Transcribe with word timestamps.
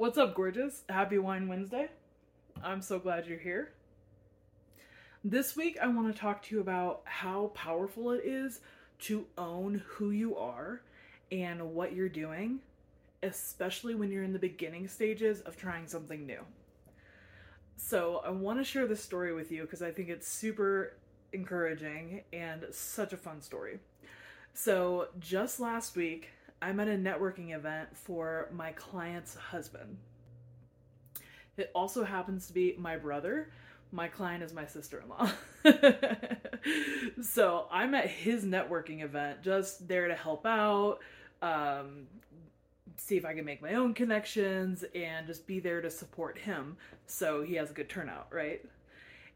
What's 0.00 0.16
up, 0.16 0.34
gorgeous? 0.34 0.82
Happy 0.88 1.18
Wine 1.18 1.46
Wednesday. 1.46 1.90
I'm 2.64 2.80
so 2.80 2.98
glad 2.98 3.26
you're 3.26 3.38
here. 3.38 3.72
This 5.22 5.54
week, 5.54 5.76
I 5.78 5.88
want 5.88 6.10
to 6.10 6.18
talk 6.18 6.42
to 6.44 6.54
you 6.54 6.62
about 6.62 7.02
how 7.04 7.48
powerful 7.48 8.12
it 8.12 8.22
is 8.24 8.60
to 9.00 9.26
own 9.36 9.82
who 9.86 10.10
you 10.10 10.38
are 10.38 10.80
and 11.30 11.74
what 11.74 11.92
you're 11.92 12.08
doing, 12.08 12.60
especially 13.22 13.94
when 13.94 14.10
you're 14.10 14.24
in 14.24 14.32
the 14.32 14.38
beginning 14.38 14.88
stages 14.88 15.42
of 15.42 15.58
trying 15.58 15.86
something 15.86 16.24
new. 16.24 16.40
So, 17.76 18.22
I 18.24 18.30
want 18.30 18.58
to 18.58 18.64
share 18.64 18.86
this 18.86 19.02
story 19.04 19.34
with 19.34 19.52
you 19.52 19.64
because 19.64 19.82
I 19.82 19.90
think 19.90 20.08
it's 20.08 20.26
super 20.26 20.94
encouraging 21.34 22.22
and 22.32 22.64
such 22.70 23.12
a 23.12 23.18
fun 23.18 23.42
story. 23.42 23.80
So, 24.54 25.08
just 25.18 25.60
last 25.60 25.94
week, 25.94 26.30
I'm 26.62 26.78
at 26.80 26.88
a 26.88 26.92
networking 26.92 27.54
event 27.54 27.96
for 27.96 28.48
my 28.52 28.72
client's 28.72 29.34
husband. 29.34 29.96
It 31.56 31.70
also 31.74 32.04
happens 32.04 32.46
to 32.48 32.52
be 32.52 32.74
my 32.78 32.96
brother. 32.96 33.50
My 33.92 34.08
client 34.08 34.42
is 34.42 34.52
my 34.52 34.66
sister 34.66 35.02
in 35.02 35.08
law. 35.08 35.30
so 37.22 37.66
I'm 37.70 37.94
at 37.94 38.08
his 38.08 38.44
networking 38.44 39.02
event, 39.02 39.42
just 39.42 39.88
there 39.88 40.08
to 40.08 40.14
help 40.14 40.46
out, 40.46 40.98
um, 41.42 42.06
see 42.96 43.16
if 43.16 43.24
I 43.24 43.34
can 43.34 43.44
make 43.44 43.62
my 43.62 43.74
own 43.74 43.94
connections, 43.94 44.84
and 44.94 45.26
just 45.26 45.46
be 45.46 45.60
there 45.60 45.80
to 45.80 45.90
support 45.90 46.38
him 46.38 46.76
so 47.06 47.42
he 47.42 47.54
has 47.54 47.70
a 47.70 47.74
good 47.74 47.88
turnout, 47.88 48.28
right? 48.30 48.64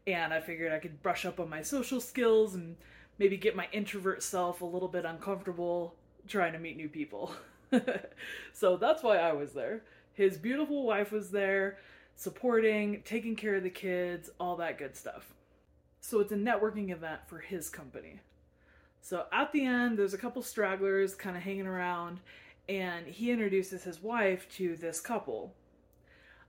And 0.07 0.31
I 0.31 0.39
figured 0.39 0.71
I 0.71 0.79
could 0.79 1.01
brush 1.01 1.25
up 1.25 1.39
on 1.39 1.49
my 1.49 1.63
social 1.63 1.99
skills 1.99 2.53
and 2.53 2.75
maybe 3.17 3.35
get 3.35 3.55
my 3.55 3.67
introvert 3.71 4.21
self 4.21 4.61
a 4.61 4.65
little 4.65 4.87
bit 4.87 5.05
uncomfortable 5.05 5.95
trying 6.27 6.53
to 6.53 6.59
meet 6.59 6.77
new 6.77 6.89
people. 6.89 7.31
so 8.53 8.77
that's 8.77 9.03
why 9.03 9.17
I 9.17 9.33
was 9.33 9.53
there. 9.53 9.83
His 10.13 10.37
beautiful 10.37 10.85
wife 10.85 11.11
was 11.11 11.31
there, 11.31 11.77
supporting, 12.15 13.01
taking 13.03 13.35
care 13.35 13.55
of 13.55 13.63
the 13.63 13.69
kids, 13.69 14.29
all 14.39 14.55
that 14.57 14.77
good 14.77 14.95
stuff. 14.95 15.33
So 15.99 16.19
it's 16.19 16.31
a 16.31 16.37
networking 16.37 16.91
event 16.91 17.21
for 17.27 17.39
his 17.39 17.69
company. 17.69 18.21
So 19.01 19.25
at 19.31 19.51
the 19.51 19.65
end, 19.65 19.99
there's 19.99 20.13
a 20.13 20.17
couple 20.17 20.41
stragglers 20.41 21.15
kind 21.15 21.35
of 21.35 21.43
hanging 21.43 21.67
around, 21.67 22.19
and 22.69 23.05
he 23.05 23.31
introduces 23.31 23.83
his 23.83 24.01
wife 24.01 24.47
to 24.55 24.75
this 24.77 24.99
couple. 24.99 25.53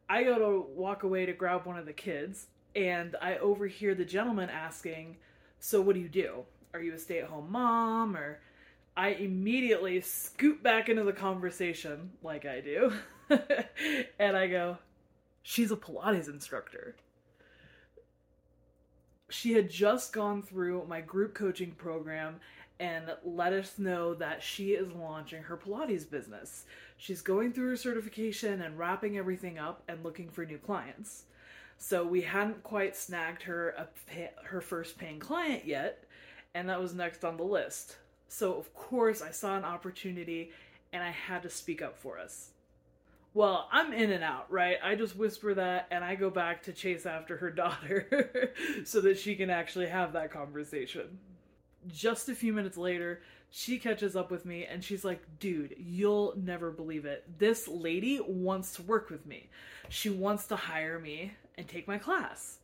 I 0.09 0.23
go 0.23 0.39
to 0.39 0.67
walk 0.75 1.03
away 1.03 1.27
to 1.27 1.33
grab 1.33 1.67
one 1.67 1.79
of 1.79 1.87
the 1.87 1.93
kids, 1.93 2.47
and 2.75 3.17
I 3.21 3.37
overhear 3.39 3.95
the 3.95 4.05
gentleman 4.05 4.49
asking, 4.49 5.17
So, 5.59 5.81
what 5.81 5.95
do 5.97 6.01
you 6.01 6.09
do? 6.09 6.45
Are 6.73 6.81
you 6.81 6.95
a 6.95 6.99
stay 6.99 7.19
at 7.19 7.29
home 7.29 7.51
mom? 7.51 8.17
Or 8.17 8.41
I 8.97 9.09
immediately 9.11 10.01
scoot 10.01 10.63
back 10.63 10.89
into 10.89 11.05
the 11.05 11.13
conversation 11.13 12.11
like 12.23 12.47
I 12.47 12.61
do. 12.61 12.93
and 14.19 14.37
I 14.37 14.47
go, 14.47 14.79
She's 15.43 15.71
a 15.71 15.77
Pilates 15.77 16.29
instructor. 16.29 16.97
She 19.29 19.53
had 19.53 19.71
just 19.71 20.13
gone 20.13 20.43
through 20.43 20.87
my 20.89 21.01
group 21.01 21.35
coaching 21.35 21.71
program 21.73 22.41
and 22.81 23.15
let 23.25 23.53
us 23.53 23.79
know 23.79 24.13
that 24.15 24.43
she 24.43 24.73
is 24.73 24.91
launching 24.93 25.45
her 25.45 25.57
Pilates 25.57 26.09
business. 26.09 26.65
She's 26.97 27.23
going 27.23 27.53
through 27.53 27.71
her 27.71 27.77
certification 27.77 28.63
and 28.63 28.79
wrapping 28.79 29.19
everything 29.19 29.59
up 29.59 29.83
and 29.89 30.03
looking 30.03 30.29
for 30.31 30.45
new 30.45 30.59
clients. 30.59 31.25
So 31.79 32.05
we 32.05 32.23
hadn't 32.23 32.63
quite 32.63 32.97
snagged 32.97 33.43
her 33.45 33.71
a 33.71 33.87
pay- 34.11 34.33
her 34.45 34.61
first 34.61 34.99
paying 34.99 35.21
client 35.21 35.65
yet, 35.65 36.05
and 36.55 36.69
that 36.69 36.81
was 36.81 36.95
next 36.95 37.25
on 37.25 37.37
the 37.37 37.45
list. 37.45 37.99
So, 38.29 38.55
of 38.55 38.73
course, 38.75 39.23
I 39.23 39.31
saw 39.31 39.57
an 39.57 39.65
opportunity 39.65 40.51
and 40.93 41.03
I 41.03 41.11
had 41.11 41.43
to 41.43 41.51
speak 41.51 41.83
up 41.83 41.99
for 41.99 42.19
us. 42.19 42.51
Well, 43.35 43.69
I'm 43.71 43.93
in 43.93 44.11
and 44.13 44.25
out, 44.25 44.51
right? 44.51 44.79
I 44.83 44.95
just 44.95 45.15
whisper 45.15 45.53
that 45.55 45.89
and 45.91 46.03
I 46.03 46.15
go 46.15 46.31
back 46.31 46.63
to 46.63 46.73
chase 46.73 47.05
after 47.05 47.37
her 47.37 47.51
daughter 47.53 48.53
so 48.85 49.01
that 49.03 49.19
she 49.19 49.37
can 49.37 49.51
actually 49.51 49.89
have 49.89 50.15
that 50.15 50.31
conversation. 50.31 51.19
Just 51.87 52.29
a 52.29 52.35
few 52.35 52.53
minutes 52.53 52.79
later, 52.79 53.21
she 53.51 53.79
catches 53.79 54.17
up 54.17 54.31
with 54.31 54.45
me 54.45 54.65
and 54.65 54.83
she's 54.83 55.05
like, 55.05 55.21
dude, 55.39 55.75
you'll 55.79 56.35
never 56.37 56.71
believe 56.71 57.05
it. 57.05 57.25
This 57.39 57.69
lady 57.69 58.21
wants 58.27 58.75
to 58.77 58.83
work 58.83 59.11
with 59.11 59.27
me. 59.27 59.49
She 59.89 60.11
wants 60.11 60.47
to 60.47 60.57
hire 60.57 60.99
me 60.99 61.33
and 61.57 61.69
take 61.69 61.87
my 61.87 61.99
class. 61.99 62.59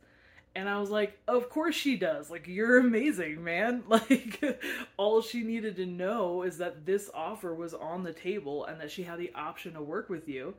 And 0.55 0.69
I 0.69 0.79
was 0.79 0.91
like, 0.91 1.17
of 1.27 1.49
course 1.49 1.75
she 1.75 1.95
does. 1.95 2.29
Like, 2.29 2.47
you're 2.47 2.77
amazing, 2.77 3.43
man. 3.43 3.83
Like, 3.87 4.61
all 4.97 5.21
she 5.21 5.43
needed 5.43 5.75
to 5.77 5.85
know 5.85 6.43
is 6.43 6.57
that 6.59 6.85
this 6.85 7.09
offer 7.13 7.53
was 7.53 7.73
on 7.73 8.03
the 8.03 8.13
table 8.13 8.65
and 8.65 8.79
that 8.79 8.91
she 8.91 9.03
had 9.03 9.19
the 9.19 9.33
option 9.33 9.73
to 9.73 9.81
work 9.81 10.09
with 10.09 10.27
you. 10.27 10.53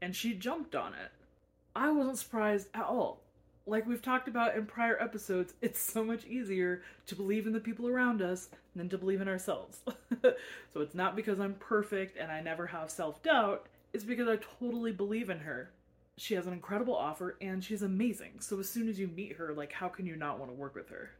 And 0.00 0.14
she 0.14 0.34
jumped 0.34 0.74
on 0.76 0.94
it. 0.94 1.10
I 1.74 1.90
wasn't 1.90 2.18
surprised 2.18 2.68
at 2.74 2.84
all. 2.84 3.20
Like 3.66 3.86
we've 3.86 4.02
talked 4.02 4.28
about 4.28 4.56
in 4.56 4.66
prior 4.66 5.00
episodes, 5.00 5.54
it's 5.62 5.80
so 5.80 6.04
much 6.04 6.24
easier 6.26 6.82
to 7.06 7.14
believe 7.14 7.46
in 7.46 7.52
the 7.52 7.60
people 7.60 7.88
around 7.88 8.22
us 8.22 8.48
than 8.74 8.88
to 8.88 8.98
believe 8.98 9.20
in 9.20 9.28
ourselves. 9.28 9.80
so 10.22 10.80
it's 10.80 10.94
not 10.94 11.16
because 11.16 11.40
I'm 11.40 11.54
perfect 11.54 12.16
and 12.16 12.30
I 12.30 12.40
never 12.40 12.66
have 12.66 12.90
self 12.90 13.22
doubt, 13.22 13.66
it's 13.92 14.04
because 14.04 14.28
I 14.28 14.38
totally 14.60 14.92
believe 14.92 15.30
in 15.30 15.38
her 15.38 15.70
she 16.16 16.34
has 16.34 16.46
an 16.46 16.52
incredible 16.52 16.94
offer 16.94 17.36
and 17.40 17.62
she's 17.62 17.82
amazing. 17.82 18.40
So 18.40 18.58
as 18.60 18.68
soon 18.68 18.88
as 18.88 18.98
you 18.98 19.08
meet 19.08 19.36
her, 19.36 19.54
like 19.54 19.72
how 19.72 19.88
can 19.88 20.06
you 20.06 20.16
not 20.16 20.38
want 20.38 20.50
to 20.50 20.54
work 20.54 20.74
with 20.74 20.88
her? 20.90 21.10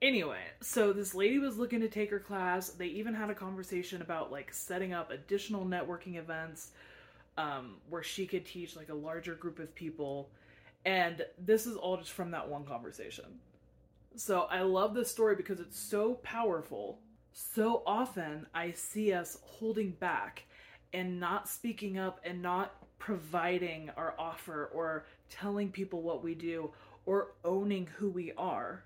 Anyway, 0.00 0.42
so 0.60 0.92
this 0.92 1.14
lady 1.14 1.38
was 1.38 1.58
looking 1.58 1.80
to 1.80 1.88
take 1.88 2.10
her 2.10 2.20
class. 2.20 2.70
They 2.70 2.86
even 2.86 3.14
had 3.14 3.30
a 3.30 3.34
conversation 3.34 4.00
about 4.00 4.30
like 4.30 4.52
setting 4.52 4.92
up 4.92 5.10
additional 5.10 5.64
networking 5.64 6.16
events 6.16 6.70
um, 7.36 7.76
where 7.88 8.02
she 8.02 8.26
could 8.26 8.46
teach 8.46 8.76
like 8.76 8.90
a 8.90 8.94
larger 8.94 9.34
group 9.34 9.58
of 9.58 9.74
people. 9.74 10.30
And 10.84 11.24
this 11.38 11.66
is 11.66 11.76
all 11.76 11.96
just 11.96 12.12
from 12.12 12.30
that 12.30 12.48
one 12.48 12.64
conversation. 12.64 13.24
So 14.16 14.42
I 14.50 14.62
love 14.62 14.94
this 14.94 15.10
story 15.10 15.36
because 15.36 15.60
it's 15.60 15.78
so 15.78 16.14
powerful. 16.14 17.00
So 17.32 17.82
often 17.86 18.46
I 18.54 18.72
see 18.72 19.12
us 19.12 19.38
holding 19.42 19.90
back 19.92 20.44
and 20.92 21.20
not 21.20 21.48
speaking 21.48 21.98
up 21.98 22.20
and 22.24 22.40
not 22.40 22.74
providing 22.98 23.90
our 23.96 24.14
offer 24.18 24.70
or 24.72 25.06
telling 25.30 25.70
people 25.70 26.02
what 26.02 26.22
we 26.22 26.34
do 26.34 26.70
or 27.06 27.28
owning 27.44 27.88
who 27.96 28.10
we 28.10 28.32
are. 28.36 28.84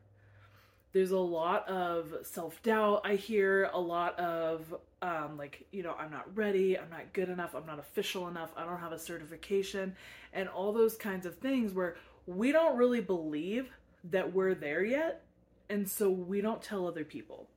There's 0.92 1.10
a 1.10 1.18
lot 1.18 1.66
of 1.68 2.14
self 2.22 2.62
doubt. 2.62 3.00
I 3.04 3.14
hear 3.14 3.70
a 3.72 3.80
lot 3.80 4.18
of, 4.18 4.74
um, 5.00 5.38
like, 5.38 5.66
you 5.72 5.82
know, 5.82 5.94
I'm 5.98 6.10
not 6.10 6.36
ready, 6.36 6.78
I'm 6.78 6.90
not 6.90 7.12
good 7.14 7.30
enough, 7.30 7.54
I'm 7.54 7.66
not 7.66 7.78
official 7.78 8.28
enough, 8.28 8.52
I 8.56 8.64
don't 8.64 8.78
have 8.78 8.92
a 8.92 8.98
certification, 8.98 9.96
and 10.34 10.48
all 10.48 10.72
those 10.72 10.96
kinds 10.96 11.24
of 11.24 11.38
things 11.38 11.72
where 11.72 11.96
we 12.26 12.52
don't 12.52 12.76
really 12.76 13.00
believe 13.00 13.70
that 14.04 14.34
we're 14.34 14.54
there 14.54 14.84
yet, 14.84 15.22
and 15.70 15.88
so 15.88 16.10
we 16.10 16.42
don't 16.42 16.62
tell 16.62 16.86
other 16.86 17.04
people. 17.04 17.48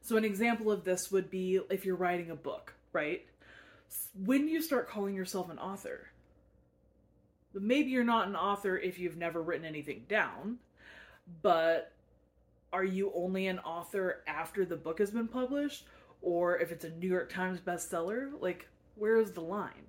So, 0.00 0.16
an 0.16 0.24
example 0.24 0.70
of 0.70 0.84
this 0.84 1.10
would 1.10 1.30
be 1.30 1.60
if 1.68 1.84
you're 1.84 1.96
writing 1.96 2.30
a 2.30 2.36
book, 2.36 2.74
right? 2.92 3.26
When 4.24 4.48
you 4.48 4.62
start 4.62 4.88
calling 4.88 5.14
yourself 5.14 5.50
an 5.50 5.58
author. 5.58 6.08
Maybe 7.54 7.90
you're 7.90 8.04
not 8.04 8.28
an 8.28 8.36
author 8.36 8.76
if 8.76 8.98
you've 8.98 9.16
never 9.16 9.42
written 9.42 9.64
anything 9.64 10.04
down, 10.08 10.58
but 11.42 11.92
are 12.72 12.84
you 12.84 13.12
only 13.14 13.46
an 13.46 13.58
author 13.60 14.22
after 14.26 14.64
the 14.64 14.76
book 14.76 14.98
has 14.98 15.10
been 15.10 15.28
published? 15.28 15.86
Or 16.20 16.58
if 16.58 16.72
it's 16.72 16.84
a 16.84 16.90
New 16.90 17.08
York 17.08 17.32
Times 17.32 17.60
bestseller? 17.60 18.30
Like, 18.40 18.68
where 18.96 19.18
is 19.18 19.32
the 19.32 19.40
line? 19.40 19.86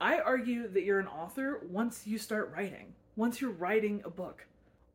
I 0.00 0.18
argue 0.18 0.68
that 0.68 0.84
you're 0.84 1.00
an 1.00 1.06
author 1.06 1.60
once 1.68 2.06
you 2.06 2.18
start 2.18 2.52
writing, 2.54 2.94
once 3.16 3.40
you're 3.40 3.50
writing 3.50 4.02
a 4.04 4.10
book. 4.10 4.46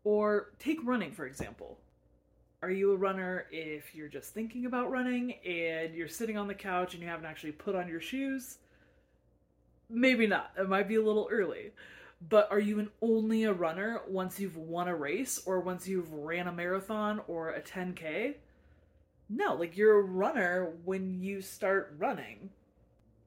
Or 0.04 0.52
take 0.60 0.80
running, 0.84 1.12
for 1.12 1.26
example. 1.26 1.78
Are 2.64 2.72
you 2.72 2.94
a 2.94 2.96
runner 2.96 3.46
if 3.52 3.94
you're 3.94 4.08
just 4.08 4.34
thinking 4.34 4.66
about 4.66 4.90
running 4.90 5.34
and 5.46 5.94
you're 5.94 6.08
sitting 6.08 6.38
on 6.38 6.48
the 6.48 6.54
couch 6.54 6.94
and 6.94 7.04
you 7.04 7.10
haven't 7.10 7.26
actually 7.26 7.52
put 7.52 7.76
on 7.76 7.90
your 7.90 8.00
shoes? 8.00 8.60
Maybe 9.90 10.28
not. 10.28 10.54
It 10.58 10.70
might 10.70 10.88
be 10.88 10.96
a 10.96 11.04
little 11.04 11.28
early. 11.30 11.72
But 12.30 12.50
are 12.52 12.62
you 12.62 12.80
an 12.80 12.90
only 13.02 13.44
a 13.44 13.52
runner 13.52 14.00
once 14.08 14.40
you've 14.40 14.56
won 14.56 14.88
a 14.88 14.96
race 14.96 15.42
or 15.46 15.60
once 15.60 15.90
you've 15.90 16.14
ran 16.14 16.48
a 16.48 16.54
marathon 16.54 17.20
or 17.28 17.50
a 17.50 17.62
10K? 17.62 18.36
No, 19.30 19.56
like 19.56 19.76
you're 19.76 20.00
a 20.00 20.02
runner 20.02 20.72
when 20.86 21.20
you 21.20 21.42
start 21.42 21.94
running. 21.98 22.50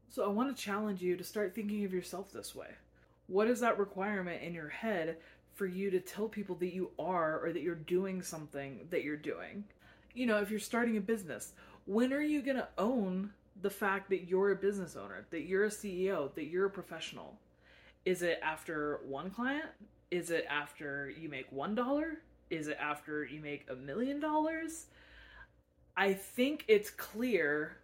So 0.09 0.25
I 0.25 0.29
want 0.29 0.57
to 0.57 0.63
challenge 0.63 1.03
you 1.03 1.15
to 1.15 1.25
start 1.25 1.55
thinking 1.55 1.85
of 1.85 1.93
yourself 1.93 2.33
this 2.33 2.55
way. 2.55 2.69
What 3.27 3.49
is 3.49 3.61
that 3.61 3.79
requirement 3.79 4.43
in 4.43 4.55
your 4.55 4.71
head 4.71 5.19
for 5.57 5.67
you 5.67 5.91
to 5.91 6.01
tell 6.01 6.29
people 6.29 6.55
that 6.57 6.75
you 6.75 6.91
are 6.99 7.41
or 7.41 7.53
that 7.53 7.63
you're 7.63 7.75
doing 7.75 8.23
something 8.23 8.87
that 8.91 9.03
you're 9.03 9.17
doing. 9.17 9.65
You 10.15 10.27
know, 10.27 10.39
if 10.39 10.51
you're 10.51 10.61
starting 10.61 10.99
a 10.99 11.01
business, 11.01 11.55
when 11.87 12.13
are 12.13 12.21
you 12.21 12.43
going 12.43 12.59
to 12.59 12.69
own 12.77 13.31
the 13.63 13.71
fact 13.71 14.11
that 14.11 14.29
you're 14.29 14.51
a 14.51 14.57
business 14.57 14.97
owner, 14.97 15.27
that 15.31 15.47
you're 15.47 15.65
a 15.65 15.71
CEO, 15.71 16.33
that 16.35 16.45
you're 16.45 16.67
a 16.67 16.71
professional? 16.71 17.35
Is 18.05 18.23
it 18.23 18.39
after 18.43 19.01
one 19.07 19.31
client? 19.31 19.71
Is 20.11 20.31
it 20.31 20.47
after 20.49 21.11
you 21.19 21.29
make 21.31 21.53
$1? 21.53 22.05
Is 22.51 22.69
it 22.69 22.77
after 22.79 23.25
you 23.25 23.41
make 23.41 23.67
a 23.71 23.75
million 23.75 24.21
dollars? 24.21 24.87
I 25.97 26.13
think 26.13 26.65
it's 26.69 26.91
clear 26.91 27.79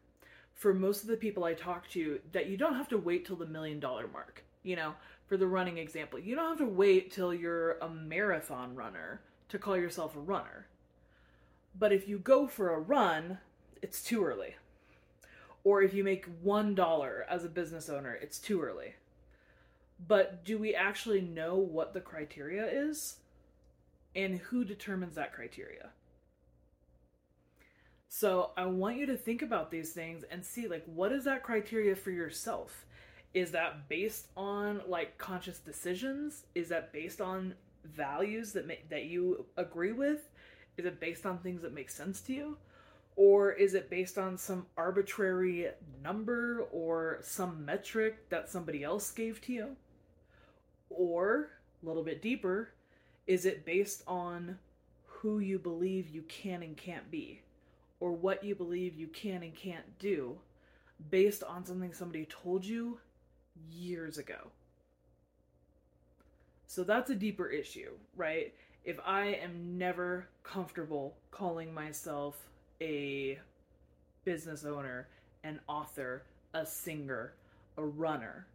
for 0.54 0.74
most 0.74 1.02
of 1.02 1.08
the 1.08 1.16
people 1.16 1.44
I 1.44 1.54
talk 1.54 1.88
to 1.90 2.20
that 2.32 2.48
you 2.48 2.58
don't 2.58 2.74
have 2.74 2.88
to 2.88 2.98
wait 2.98 3.26
till 3.26 3.36
the 3.36 3.46
million 3.46 3.80
dollar 3.80 4.06
mark. 4.12 4.44
You 4.62 4.76
know, 4.76 4.94
for 5.26 5.36
the 5.36 5.46
running 5.46 5.78
example, 5.78 6.18
you 6.18 6.34
don't 6.34 6.48
have 6.48 6.66
to 6.66 6.72
wait 6.72 7.10
till 7.10 7.34
you're 7.34 7.78
a 7.78 7.88
marathon 7.88 8.74
runner 8.74 9.20
to 9.48 9.58
call 9.58 9.76
yourself 9.76 10.16
a 10.16 10.20
runner. 10.20 10.66
But 11.78 11.92
if 11.92 12.08
you 12.08 12.18
go 12.18 12.46
for 12.46 12.72
a 12.72 12.78
run, 12.78 13.38
it's 13.80 14.02
too 14.02 14.24
early. 14.24 14.56
Or 15.64 15.82
if 15.82 15.94
you 15.94 16.04
make 16.04 16.44
$1 16.44 17.22
as 17.28 17.44
a 17.44 17.48
business 17.48 17.88
owner, 17.88 18.14
it's 18.14 18.38
too 18.38 18.60
early. 18.62 18.94
But 20.06 20.44
do 20.44 20.58
we 20.58 20.74
actually 20.74 21.20
know 21.20 21.56
what 21.56 21.94
the 21.94 22.00
criteria 22.00 22.66
is? 22.66 23.16
And 24.14 24.38
who 24.38 24.64
determines 24.64 25.14
that 25.14 25.32
criteria? 25.32 25.90
So 28.08 28.50
I 28.56 28.66
want 28.66 28.98
you 28.98 29.06
to 29.06 29.16
think 29.16 29.40
about 29.40 29.70
these 29.70 29.92
things 29.92 30.22
and 30.30 30.44
see 30.44 30.68
like 30.68 30.84
what 30.84 31.12
is 31.12 31.24
that 31.24 31.42
criteria 31.42 31.96
for 31.96 32.10
yourself? 32.10 32.84
Is 33.34 33.50
that 33.52 33.88
based 33.88 34.28
on 34.36 34.82
like 34.86 35.16
conscious 35.18 35.58
decisions? 35.58 36.44
Is 36.54 36.68
that 36.68 36.92
based 36.92 37.20
on 37.20 37.54
values 37.84 38.52
that 38.52 38.66
make, 38.66 38.88
that 38.90 39.04
you 39.04 39.46
agree 39.56 39.92
with? 39.92 40.28
Is 40.76 40.86
it 40.86 41.00
based 41.00 41.26
on 41.26 41.38
things 41.38 41.62
that 41.62 41.74
make 41.74 41.90
sense 41.90 42.20
to 42.22 42.32
you? 42.32 42.56
Or 43.16 43.52
is 43.52 43.74
it 43.74 43.90
based 43.90 44.16
on 44.16 44.38
some 44.38 44.66
arbitrary 44.76 45.68
number 46.02 46.66
or 46.72 47.18
some 47.22 47.64
metric 47.64 48.28
that 48.30 48.48
somebody 48.48 48.82
else 48.82 49.10
gave 49.10 49.40
to 49.42 49.52
you? 49.52 49.76
Or, 50.88 51.50
a 51.82 51.86
little 51.86 52.02
bit 52.02 52.22
deeper, 52.22 52.70
is 53.26 53.44
it 53.44 53.64
based 53.64 54.02
on 54.06 54.58
who 55.06 55.38
you 55.38 55.58
believe 55.58 56.08
you 56.08 56.22
can 56.22 56.62
and 56.62 56.76
can't 56.76 57.10
be? 57.10 57.42
Or 58.00 58.12
what 58.12 58.42
you 58.42 58.54
believe 58.54 58.96
you 58.96 59.08
can 59.08 59.42
and 59.42 59.54
can't 59.54 59.98
do 59.98 60.38
based 61.10 61.42
on 61.42 61.64
something 61.64 61.92
somebody 61.92 62.26
told 62.26 62.64
you 62.64 62.98
years 63.70 64.18
ago? 64.18 64.50
So 66.66 66.84
that's 66.84 67.10
a 67.10 67.14
deeper 67.14 67.48
issue, 67.48 67.90
right? 68.16 68.54
If 68.84 68.98
I 69.04 69.26
am 69.42 69.78
never 69.78 70.28
comfortable 70.42 71.14
calling 71.30 71.72
myself 71.72 72.36
a 72.80 73.38
business 74.24 74.64
owner, 74.64 75.06
an 75.44 75.60
author, 75.68 76.22
a 76.54 76.64
singer, 76.64 77.34
a 77.76 77.84
runner, 77.84 78.46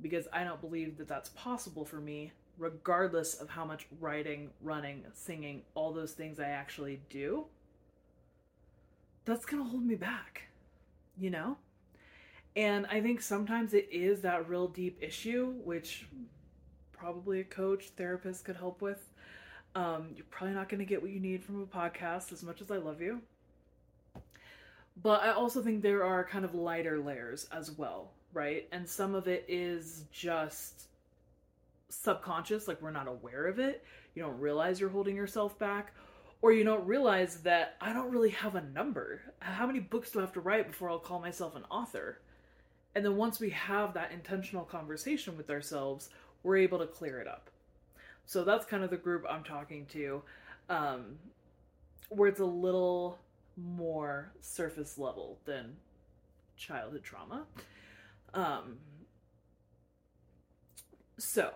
because 0.00 0.28
I 0.32 0.44
don't 0.44 0.60
believe 0.60 0.98
that 0.98 1.08
that's 1.08 1.30
possible 1.30 1.84
for 1.84 1.96
me, 1.96 2.32
regardless 2.58 3.34
of 3.34 3.48
how 3.48 3.64
much 3.64 3.86
writing, 4.00 4.50
running, 4.62 5.04
singing, 5.14 5.62
all 5.74 5.92
those 5.92 6.12
things 6.12 6.38
I 6.38 6.48
actually 6.48 7.00
do, 7.08 7.46
that's 9.24 9.46
going 9.46 9.62
to 9.62 9.68
hold 9.68 9.84
me 9.84 9.94
back, 9.94 10.42
you 11.18 11.30
know? 11.30 11.56
And 12.56 12.86
I 12.86 13.00
think 13.00 13.20
sometimes 13.20 13.74
it 13.74 13.88
is 13.90 14.20
that 14.22 14.48
real 14.48 14.68
deep 14.68 14.98
issue, 15.00 15.54
which 15.64 16.06
probably 16.92 17.40
a 17.40 17.44
coach, 17.44 17.90
therapist 17.96 18.44
could 18.44 18.56
help 18.56 18.80
with. 18.80 19.10
Um, 19.74 20.10
you're 20.14 20.26
probably 20.30 20.54
not 20.54 20.68
going 20.68 20.78
to 20.78 20.84
get 20.84 21.02
what 21.02 21.10
you 21.10 21.18
need 21.18 21.42
from 21.42 21.60
a 21.60 21.66
podcast 21.66 22.32
as 22.32 22.42
much 22.44 22.60
as 22.60 22.70
I 22.70 22.76
love 22.76 23.00
you. 23.00 23.20
But 25.02 25.22
I 25.22 25.32
also 25.32 25.60
think 25.60 25.82
there 25.82 26.04
are 26.04 26.22
kind 26.24 26.44
of 26.44 26.54
lighter 26.54 27.00
layers 27.00 27.48
as 27.50 27.72
well, 27.72 28.12
right? 28.32 28.68
And 28.70 28.88
some 28.88 29.16
of 29.16 29.26
it 29.26 29.44
is 29.48 30.04
just 30.12 30.84
subconscious, 31.88 32.68
like 32.68 32.80
we're 32.80 32.92
not 32.92 33.08
aware 33.08 33.46
of 33.46 33.58
it. 33.58 33.84
You 34.14 34.22
don't 34.22 34.38
realize 34.38 34.78
you're 34.78 34.90
holding 34.90 35.16
yourself 35.16 35.58
back, 35.58 35.92
or 36.40 36.52
you 36.52 36.62
don't 36.62 36.86
realize 36.86 37.38
that 37.38 37.76
I 37.80 37.92
don't 37.92 38.12
really 38.12 38.30
have 38.30 38.54
a 38.54 38.62
number. 38.62 39.22
How 39.40 39.66
many 39.66 39.80
books 39.80 40.10
do 40.10 40.20
I 40.20 40.22
have 40.22 40.32
to 40.34 40.40
write 40.40 40.68
before 40.68 40.88
I'll 40.88 41.00
call 41.00 41.20
myself 41.20 41.56
an 41.56 41.64
author? 41.70 42.20
And 42.94 43.04
then 43.04 43.16
once 43.16 43.40
we 43.40 43.50
have 43.50 43.94
that 43.94 44.12
intentional 44.12 44.64
conversation 44.64 45.36
with 45.36 45.50
ourselves, 45.50 46.10
we're 46.42 46.58
able 46.58 46.78
to 46.78 46.86
clear 46.86 47.20
it 47.20 47.26
up. 47.26 47.50
So 48.26 48.44
that's 48.44 48.64
kind 48.64 48.84
of 48.84 48.90
the 48.90 48.96
group 48.96 49.24
I'm 49.28 49.44
talking 49.44 49.86
to, 49.86 50.22
um, 50.68 51.18
where 52.08 52.28
it's 52.28 52.40
a 52.40 52.44
little 52.44 53.18
more 53.56 54.32
surface 54.40 54.98
level 54.98 55.38
than 55.44 55.76
childhood 56.56 57.02
trauma. 57.02 57.44
Um, 58.32 58.78
so, 61.18 61.52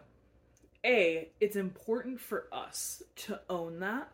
A, 0.85 1.31
it's 1.41 1.57
important 1.57 2.21
for 2.21 2.47
us 2.53 3.03
to 3.17 3.41
own 3.49 3.81
that 3.81 4.09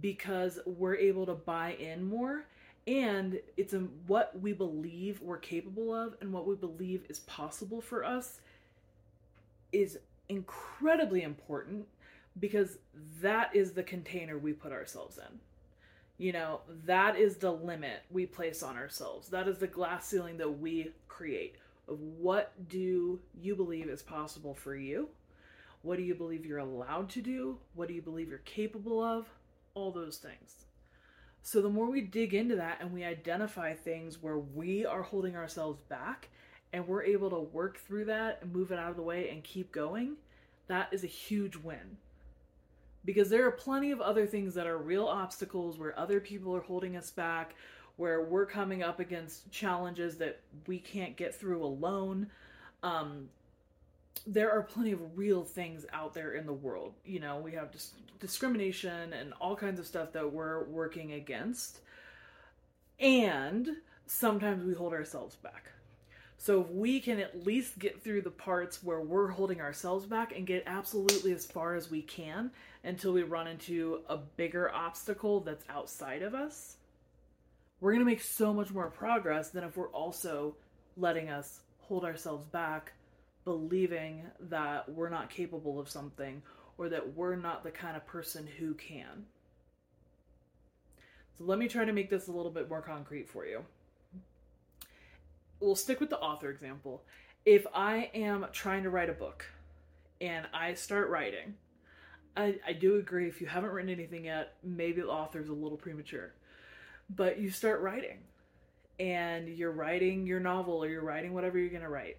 because 0.00 0.58
we're 0.66 0.96
able 0.96 1.26
to 1.26 1.34
buy 1.34 1.72
in 1.72 2.04
more 2.04 2.46
and 2.90 3.38
it's 3.56 3.72
what 4.08 4.38
we 4.40 4.52
believe 4.52 5.22
we're 5.22 5.38
capable 5.38 5.94
of 5.94 6.16
and 6.20 6.32
what 6.32 6.44
we 6.44 6.56
believe 6.56 7.04
is 7.08 7.20
possible 7.20 7.80
for 7.80 8.04
us 8.04 8.40
is 9.72 9.98
incredibly 10.28 11.22
important 11.22 11.86
because 12.40 12.78
that 13.22 13.54
is 13.54 13.72
the 13.72 13.82
container 13.84 14.38
we 14.38 14.52
put 14.52 14.72
ourselves 14.72 15.18
in. 15.18 15.38
You 16.18 16.32
know, 16.32 16.60
that 16.84 17.16
is 17.16 17.36
the 17.36 17.52
limit 17.52 18.02
we 18.10 18.26
place 18.26 18.60
on 18.60 18.76
ourselves. 18.76 19.28
That 19.28 19.46
is 19.46 19.58
the 19.58 19.68
glass 19.68 20.08
ceiling 20.08 20.36
that 20.38 20.58
we 20.58 20.90
create 21.06 21.54
of 21.86 22.00
what 22.00 22.52
do 22.68 23.20
you 23.40 23.54
believe 23.54 23.88
is 23.88 24.02
possible 24.02 24.54
for 24.54 24.74
you? 24.74 25.08
What 25.82 25.96
do 25.96 26.02
you 26.02 26.16
believe 26.16 26.44
you're 26.44 26.58
allowed 26.58 27.08
to 27.10 27.22
do? 27.22 27.58
What 27.74 27.86
do 27.86 27.94
you 27.94 28.02
believe 28.02 28.28
you're 28.28 28.38
capable 28.38 29.00
of? 29.00 29.28
All 29.74 29.92
those 29.92 30.16
things. 30.16 30.64
So 31.42 31.62
the 31.62 31.68
more 31.68 31.90
we 31.90 32.02
dig 32.02 32.34
into 32.34 32.56
that 32.56 32.78
and 32.80 32.92
we 32.92 33.04
identify 33.04 33.74
things 33.74 34.22
where 34.22 34.38
we 34.38 34.84
are 34.84 35.02
holding 35.02 35.36
ourselves 35.36 35.80
back 35.88 36.28
and 36.72 36.86
we're 36.86 37.02
able 37.02 37.30
to 37.30 37.40
work 37.40 37.78
through 37.78 38.04
that 38.06 38.38
and 38.42 38.52
move 38.52 38.70
it 38.72 38.78
out 38.78 38.90
of 38.90 38.96
the 38.96 39.02
way 39.02 39.30
and 39.30 39.42
keep 39.42 39.72
going, 39.72 40.16
that 40.68 40.88
is 40.92 41.02
a 41.02 41.08
huge 41.08 41.56
win. 41.56 41.96
Because 43.04 43.30
there 43.30 43.46
are 43.46 43.52
plenty 43.52 43.90
of 43.90 44.00
other 44.00 44.26
things 44.26 44.54
that 44.54 44.66
are 44.66 44.78
real 44.78 45.06
obstacles 45.06 45.78
where 45.78 45.98
other 45.98 46.20
people 46.20 46.54
are 46.54 46.60
holding 46.60 46.96
us 46.96 47.10
back, 47.10 47.54
where 47.96 48.22
we're 48.22 48.46
coming 48.46 48.82
up 48.82 49.00
against 49.00 49.50
challenges 49.50 50.18
that 50.18 50.40
we 50.66 50.78
can't 50.78 51.16
get 51.16 51.34
through 51.34 51.64
alone. 51.64 52.28
Um, 52.82 53.28
there 54.26 54.50
are 54.50 54.62
plenty 54.62 54.92
of 54.92 55.18
real 55.18 55.44
things 55.44 55.86
out 55.92 56.14
there 56.14 56.32
in 56.32 56.46
the 56.46 56.52
world. 56.52 56.94
You 57.04 57.20
know, 57.20 57.38
we 57.38 57.52
have 57.52 57.70
dis- 57.72 57.94
discrimination 58.18 59.12
and 59.12 59.32
all 59.40 59.56
kinds 59.56 59.80
of 59.80 59.86
stuff 59.86 60.12
that 60.12 60.32
we're 60.32 60.64
working 60.64 61.12
against. 61.12 61.80
And 62.98 63.68
sometimes 64.06 64.64
we 64.64 64.74
hold 64.74 64.92
ourselves 64.92 65.36
back. 65.36 65.70
So 66.36 66.62
if 66.62 66.70
we 66.70 67.00
can 67.00 67.20
at 67.20 67.44
least 67.44 67.78
get 67.78 68.02
through 68.02 68.22
the 68.22 68.30
parts 68.30 68.82
where 68.82 69.00
we're 69.00 69.28
holding 69.28 69.60
ourselves 69.60 70.06
back 70.06 70.34
and 70.34 70.46
get 70.46 70.62
absolutely 70.66 71.32
as 71.32 71.44
far 71.44 71.74
as 71.74 71.90
we 71.90 72.00
can 72.00 72.50
until 72.82 73.12
we 73.12 73.22
run 73.22 73.46
into 73.46 74.00
a 74.08 74.16
bigger 74.16 74.74
obstacle 74.74 75.40
that's 75.40 75.64
outside 75.68 76.22
of 76.22 76.34
us, 76.34 76.76
we're 77.80 77.92
going 77.92 78.04
to 78.04 78.10
make 78.10 78.22
so 78.22 78.54
much 78.54 78.70
more 78.70 78.88
progress 78.88 79.50
than 79.50 79.64
if 79.64 79.76
we're 79.76 79.90
also 79.90 80.56
letting 80.96 81.28
us 81.28 81.60
hold 81.78 82.04
ourselves 82.04 82.46
back, 82.46 82.92
believing 83.44 84.22
that 84.40 84.88
we're 84.88 85.08
not 85.08 85.30
capable 85.30 85.78
of 85.80 85.88
something 85.88 86.42
or 86.78 86.88
that 86.88 87.14
we're 87.14 87.36
not 87.36 87.64
the 87.64 87.70
kind 87.70 87.96
of 87.96 88.06
person 88.06 88.46
who 88.58 88.74
can. 88.74 89.26
So 91.38 91.44
let 91.44 91.58
me 91.58 91.68
try 91.68 91.84
to 91.84 91.92
make 91.92 92.10
this 92.10 92.28
a 92.28 92.32
little 92.32 92.50
bit 92.50 92.68
more 92.68 92.82
concrete 92.82 93.28
for 93.28 93.46
you 93.46 93.64
we'll 95.60 95.76
stick 95.76 96.00
with 96.00 96.10
the 96.10 96.18
author 96.18 96.50
example. 96.50 97.02
If 97.44 97.66
I 97.74 98.10
am 98.14 98.46
trying 98.52 98.82
to 98.82 98.90
write 98.90 99.10
a 99.10 99.14
book 99.14 99.44
and 100.20 100.46
I 100.52 100.74
start 100.74 101.08
writing, 101.10 101.54
I, 102.36 102.56
I 102.66 102.72
do 102.72 102.96
agree 102.96 103.28
if 103.28 103.40
you 103.40 103.46
haven't 103.46 103.70
written 103.70 103.90
anything 103.90 104.24
yet, 104.24 104.54
maybe 104.62 105.02
the 105.02 105.08
author's 105.08 105.48
a 105.48 105.52
little 105.52 105.78
premature. 105.78 106.32
But 107.14 107.38
you 107.38 107.50
start 107.50 107.80
writing 107.80 108.18
and 108.98 109.48
you're 109.48 109.72
writing 109.72 110.26
your 110.26 110.40
novel 110.40 110.82
or 110.82 110.88
you're 110.88 111.02
writing 111.02 111.32
whatever 111.32 111.58
you're 111.58 111.70
going 111.70 111.82
to 111.82 111.88
write. 111.88 112.18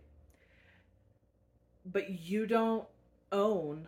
But 1.85 2.09
you 2.09 2.45
don't 2.45 2.85
own 3.31 3.87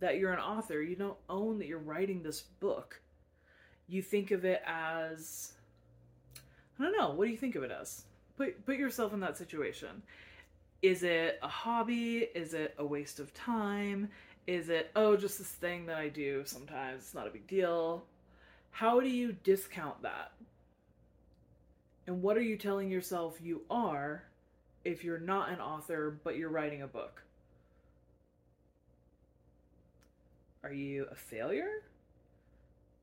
that 0.00 0.18
you're 0.18 0.32
an 0.32 0.40
author. 0.40 0.82
You 0.82 0.96
don't 0.96 1.18
own 1.28 1.58
that 1.58 1.66
you're 1.66 1.78
writing 1.78 2.22
this 2.22 2.42
book. 2.42 3.00
You 3.88 4.02
think 4.02 4.30
of 4.30 4.44
it 4.44 4.62
as 4.66 5.52
I 6.78 6.84
don't 6.84 6.96
know, 6.96 7.10
what 7.10 7.26
do 7.26 7.30
you 7.30 7.36
think 7.36 7.56
of 7.56 7.62
it 7.62 7.70
as? 7.70 8.04
put 8.40 8.64
put 8.64 8.76
yourself 8.76 9.12
in 9.12 9.20
that 9.20 9.36
situation. 9.36 10.02
Is 10.82 11.02
it 11.02 11.38
a 11.42 11.48
hobby? 11.48 12.28
Is 12.34 12.54
it 12.54 12.74
a 12.78 12.84
waste 12.84 13.20
of 13.20 13.34
time? 13.34 14.08
Is 14.46 14.70
it 14.70 14.90
oh 14.96 15.16
just 15.16 15.38
this 15.38 15.48
thing 15.48 15.86
that 15.86 15.98
I 15.98 16.08
do 16.08 16.42
sometimes, 16.46 17.02
it's 17.02 17.14
not 17.14 17.26
a 17.26 17.30
big 17.30 17.46
deal? 17.46 18.04
How 18.70 19.00
do 19.00 19.08
you 19.08 19.36
discount 19.44 20.02
that? 20.02 20.32
And 22.06 22.22
what 22.22 22.36
are 22.38 22.42
you 22.42 22.56
telling 22.56 22.90
yourself 22.90 23.38
you 23.42 23.60
are 23.70 24.24
if 24.84 25.04
you're 25.04 25.18
not 25.18 25.50
an 25.50 25.60
author 25.60 26.18
but 26.24 26.36
you're 26.36 26.50
writing 26.50 26.82
a 26.82 26.86
book? 26.86 27.22
Are 30.62 30.72
you 30.72 31.06
a 31.10 31.14
failure? 31.14 31.82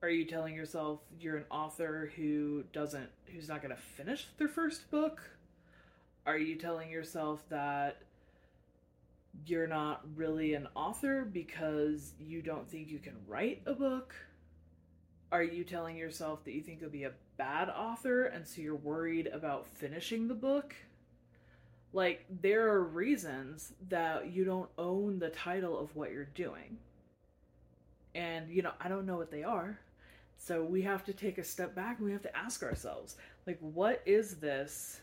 Are 0.03 0.09
you 0.09 0.25
telling 0.25 0.53
yourself 0.53 0.99
you're 1.19 1.37
an 1.37 1.45
author 1.49 2.11
who 2.15 2.63
doesn't 2.71 3.09
who's 3.25 3.49
not 3.49 3.63
going 3.63 3.75
to 3.75 3.81
finish 3.81 4.27
their 4.37 4.47
first 4.47 4.89
book? 4.91 5.21
Are 6.25 6.37
you 6.37 6.55
telling 6.55 6.89
yourself 6.89 7.43
that 7.49 8.01
you're 9.45 9.67
not 9.67 10.05
really 10.15 10.53
an 10.53 10.67
author 10.75 11.25
because 11.25 12.13
you 12.19 12.41
don't 12.41 12.69
think 12.69 12.89
you 12.89 12.99
can 12.99 13.15
write 13.27 13.61
a 13.65 13.73
book? 13.73 14.13
Are 15.31 15.43
you 15.43 15.63
telling 15.63 15.97
yourself 15.97 16.43
that 16.45 16.53
you 16.53 16.61
think 16.61 16.81
you'll 16.81 16.89
be 16.89 17.03
a 17.03 17.11
bad 17.37 17.69
author 17.69 18.25
and 18.25 18.47
so 18.47 18.61
you're 18.61 18.75
worried 18.75 19.27
about 19.27 19.67
finishing 19.67 20.27
the 20.27 20.35
book? 20.35 20.75
Like, 21.93 22.25
there 22.41 22.69
are 22.69 22.83
reasons 22.83 23.73
that 23.89 24.31
you 24.31 24.43
don't 24.43 24.69
own 24.77 25.19
the 25.19 25.29
title 25.29 25.79
of 25.79 25.95
what 25.95 26.11
you're 26.11 26.25
doing. 26.25 26.77
And, 28.13 28.49
you 28.49 28.61
know, 28.61 28.73
I 28.79 28.89
don't 28.89 29.05
know 29.05 29.17
what 29.17 29.31
they 29.31 29.43
are. 29.43 29.79
So 30.37 30.63
we 30.63 30.81
have 30.83 31.03
to 31.05 31.13
take 31.13 31.37
a 31.37 31.43
step 31.43 31.75
back 31.75 31.97
and 31.97 32.05
we 32.05 32.11
have 32.11 32.21
to 32.23 32.37
ask 32.37 32.61
ourselves, 32.63 33.15
like, 33.45 33.57
what 33.59 34.01
is 34.05 34.35
this? 34.35 35.01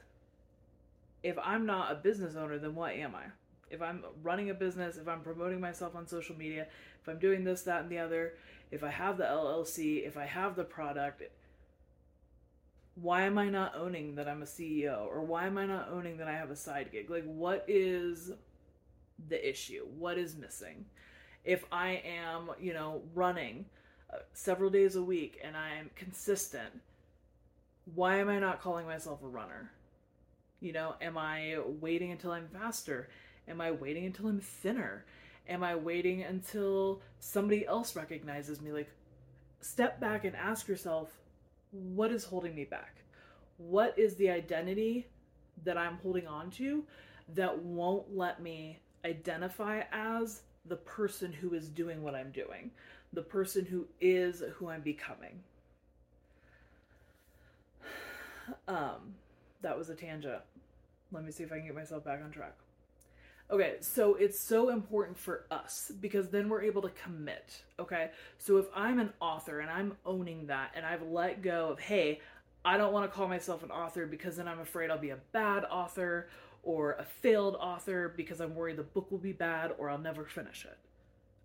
If 1.22 1.36
I'm 1.42 1.66
not 1.66 1.90
a 1.90 1.96
business 1.96 2.36
owner, 2.36 2.58
then 2.58 2.74
what 2.74 2.92
am 2.92 3.14
I? 3.14 3.24
If 3.70 3.82
I'm 3.82 4.04
running 4.22 4.50
a 4.50 4.54
business, 4.54 4.98
if 4.98 5.08
I'm 5.08 5.22
promoting 5.22 5.60
myself 5.60 5.96
on 5.96 6.06
social 6.06 6.36
media, 6.36 6.66
if 7.02 7.08
I'm 7.08 7.18
doing 7.18 7.44
this, 7.44 7.62
that, 7.62 7.82
and 7.82 7.90
the 7.90 7.98
other, 7.98 8.34
if 8.70 8.84
I 8.84 8.90
have 8.90 9.16
the 9.16 9.24
LLC, 9.24 10.06
if 10.06 10.16
I 10.16 10.26
have 10.26 10.54
the 10.54 10.64
product, 10.64 11.22
why 12.94 13.22
am 13.22 13.38
I 13.38 13.48
not 13.48 13.74
owning 13.76 14.14
that 14.14 14.28
I'm 14.28 14.42
a 14.42 14.46
CEO? 14.46 15.06
Or 15.06 15.22
why 15.22 15.46
am 15.46 15.58
I 15.58 15.66
not 15.66 15.88
owning 15.90 16.18
that 16.18 16.28
I 16.28 16.32
have 16.32 16.50
a 16.50 16.56
side 16.56 16.92
gig? 16.92 17.10
Like, 17.10 17.24
what 17.24 17.64
is 17.66 18.30
the 19.28 19.48
issue? 19.48 19.86
What 19.98 20.18
is 20.18 20.36
missing? 20.36 20.86
If 21.44 21.64
I 21.72 22.02
am, 22.04 22.50
you 22.60 22.72
know, 22.72 23.02
running 23.14 23.66
uh, 24.12 24.18
several 24.32 24.70
days 24.70 24.96
a 24.96 25.02
week 25.02 25.40
and 25.42 25.56
I'm 25.56 25.90
consistent, 25.96 26.80
why 27.94 28.16
am 28.16 28.28
I 28.28 28.38
not 28.38 28.62
calling 28.62 28.86
myself 28.86 29.22
a 29.22 29.28
runner? 29.28 29.70
You 30.60 30.72
know, 30.72 30.94
am 31.00 31.18
I 31.18 31.58
waiting 31.66 32.12
until 32.12 32.30
I'm 32.30 32.48
faster? 32.48 33.08
Am 33.48 33.60
I 33.60 33.72
waiting 33.72 34.06
until 34.06 34.28
I'm 34.28 34.40
thinner? 34.40 35.04
Am 35.48 35.62
I 35.62 35.74
waiting 35.74 36.22
until 36.22 37.02
somebody 37.18 37.66
else 37.66 37.94
recognizes 37.94 38.62
me? 38.62 38.72
Like, 38.72 38.90
step 39.60 40.00
back 40.00 40.24
and 40.24 40.34
ask 40.34 40.66
yourself, 40.68 41.10
what 41.74 42.12
is 42.12 42.24
holding 42.24 42.54
me 42.54 42.64
back? 42.64 43.02
What 43.56 43.98
is 43.98 44.14
the 44.14 44.30
identity 44.30 45.06
that 45.64 45.76
I'm 45.76 45.98
holding 45.98 46.26
on 46.26 46.50
to 46.52 46.84
that 47.34 47.58
won't 47.58 48.16
let 48.16 48.42
me 48.42 48.80
identify 49.04 49.82
as 49.92 50.42
the 50.66 50.76
person 50.76 51.32
who 51.32 51.54
is 51.54 51.68
doing 51.68 52.02
what 52.02 52.14
I'm 52.14 52.30
doing, 52.30 52.70
the 53.12 53.22
person 53.22 53.64
who 53.64 53.86
is 54.00 54.42
who 54.54 54.68
I'm 54.68 54.82
becoming? 54.82 55.42
Um, 58.68 59.14
that 59.62 59.78
was 59.78 59.88
a 59.88 59.94
tangent. 59.94 60.42
Let 61.10 61.24
me 61.24 61.32
see 61.32 61.44
if 61.44 61.50
I 61.50 61.56
can 61.56 61.64
get 61.64 61.74
myself 61.74 62.04
back 62.04 62.20
on 62.22 62.30
track. 62.30 62.54
Okay, 63.54 63.76
so 63.82 64.16
it's 64.16 64.36
so 64.36 64.70
important 64.70 65.16
for 65.16 65.44
us 65.48 65.92
because 66.00 66.28
then 66.28 66.48
we're 66.48 66.62
able 66.62 66.82
to 66.82 66.88
commit. 66.88 67.62
Okay, 67.78 68.10
so 68.36 68.56
if 68.56 68.66
I'm 68.74 68.98
an 68.98 69.12
author 69.20 69.60
and 69.60 69.70
I'm 69.70 69.96
owning 70.04 70.48
that 70.48 70.72
and 70.74 70.84
I've 70.84 71.02
let 71.02 71.40
go 71.40 71.68
of, 71.68 71.78
hey, 71.78 72.20
I 72.64 72.76
don't 72.76 72.92
want 72.92 73.08
to 73.08 73.16
call 73.16 73.28
myself 73.28 73.62
an 73.62 73.70
author 73.70 74.06
because 74.06 74.34
then 74.34 74.48
I'm 74.48 74.58
afraid 74.58 74.90
I'll 74.90 74.98
be 74.98 75.10
a 75.10 75.20
bad 75.30 75.64
author 75.70 76.26
or 76.64 76.94
a 76.94 77.04
failed 77.04 77.54
author 77.60 78.12
because 78.16 78.40
I'm 78.40 78.56
worried 78.56 78.76
the 78.76 78.82
book 78.82 79.12
will 79.12 79.18
be 79.18 79.30
bad 79.30 79.70
or 79.78 79.88
I'll 79.88 79.98
never 79.98 80.24
finish 80.24 80.64
it. 80.64 80.76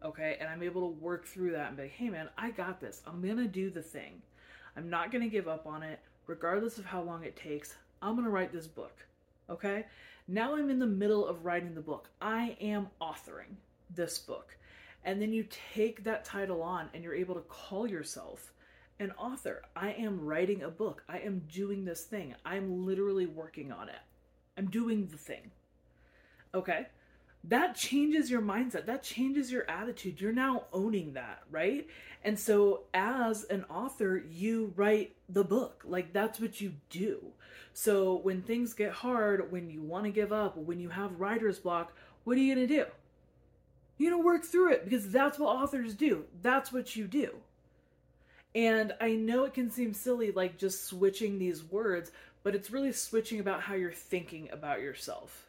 Okay, 0.03 0.35
and 0.39 0.49
I'm 0.49 0.63
able 0.63 0.81
to 0.81 0.99
work 0.99 1.27
through 1.27 1.51
that 1.51 1.67
and 1.67 1.77
be 1.77 1.89
hey 1.89 2.09
man, 2.09 2.29
I 2.35 2.49
got 2.49 2.81
this. 2.81 3.03
I'm 3.05 3.21
gonna 3.21 3.47
do 3.47 3.69
the 3.69 3.83
thing. 3.83 4.23
I'm 4.75 4.89
not 4.89 5.11
gonna 5.11 5.29
give 5.29 5.47
up 5.47 5.67
on 5.67 5.83
it, 5.83 5.99
regardless 6.25 6.79
of 6.79 6.85
how 6.85 7.03
long 7.03 7.23
it 7.23 7.35
takes. 7.35 7.75
I'm 8.01 8.15
gonna 8.15 8.31
write 8.31 8.51
this 8.51 8.65
book. 8.65 8.97
Okay, 9.47 9.85
now 10.29 10.55
I'm 10.55 10.69
in 10.69 10.77
the 10.77 10.85
middle 10.85 11.25
of 11.25 11.43
writing 11.43 11.73
the 11.73 11.81
book. 11.81 12.09
I 12.21 12.55
am 12.61 12.87
authoring 13.01 13.55
this 13.95 14.19
book. 14.19 14.55
And 15.03 15.19
then 15.19 15.33
you 15.33 15.47
take 15.73 16.03
that 16.03 16.23
title 16.23 16.61
on 16.61 16.89
and 16.93 17.03
you're 17.03 17.15
able 17.15 17.33
to 17.33 17.41
call 17.41 17.89
yourself 17.89 18.53
an 18.99 19.11
author. 19.17 19.63
I 19.75 19.91
am 19.93 20.23
writing 20.23 20.61
a 20.61 20.69
book. 20.69 21.03
I 21.09 21.19
am 21.19 21.41
doing 21.51 21.83
this 21.83 22.03
thing. 22.03 22.35
I'm 22.45 22.85
literally 22.85 23.25
working 23.25 23.71
on 23.71 23.89
it. 23.89 24.01
I'm 24.55 24.69
doing 24.69 25.07
the 25.07 25.17
thing. 25.17 25.49
Okay? 26.53 26.85
That 27.45 27.75
changes 27.75 28.29
your 28.29 28.41
mindset. 28.41 28.85
That 28.85 29.01
changes 29.01 29.51
your 29.51 29.69
attitude. 29.69 30.19
You're 30.19 30.33
now 30.33 30.65
owning 30.73 31.13
that, 31.13 31.43
right? 31.49 31.87
And 32.23 32.37
so, 32.37 32.83
as 32.93 33.45
an 33.45 33.63
author, 33.69 34.23
you 34.29 34.73
write 34.75 35.15
the 35.29 35.43
book. 35.43 35.83
Like, 35.87 36.11
that's 36.11 36.39
what 36.39 36.59
you 36.59 36.73
do. 36.89 37.31
So 37.73 38.17
when 38.17 38.41
things 38.41 38.73
get 38.73 38.91
hard, 38.91 39.53
when 39.53 39.69
you 39.69 39.81
want 39.81 40.03
to 40.05 40.11
give 40.11 40.33
up, 40.33 40.57
when 40.57 40.81
you 40.81 40.89
have 40.89 41.19
writer's 41.19 41.59
block, 41.59 41.93
what 42.25 42.37
are 42.37 42.41
you 42.41 42.53
going 42.53 42.67
to 42.67 42.73
do? 42.73 42.85
You're 43.97 44.11
going 44.11 44.21
to 44.21 44.25
work 44.25 44.43
through 44.43 44.73
it 44.73 44.83
because 44.83 45.09
that's 45.09 45.39
what 45.39 45.55
authors 45.55 45.93
do. 45.93 46.25
That's 46.41 46.73
what 46.73 46.95
you 46.95 47.07
do. 47.07 47.35
And 48.55 48.93
I 48.99 49.13
know 49.13 49.43
it 49.45 49.53
can 49.53 49.69
seem 49.69 49.93
silly, 49.93 50.31
like 50.31 50.57
just 50.57 50.85
switching 50.85 51.37
these 51.37 51.63
words, 51.63 52.11
but 52.43 52.55
it's 52.55 52.71
really 52.71 52.91
switching 52.91 53.39
about 53.39 53.61
how 53.61 53.75
you're 53.75 53.91
thinking 53.91 54.49
about 54.51 54.81
yourself. 54.81 55.45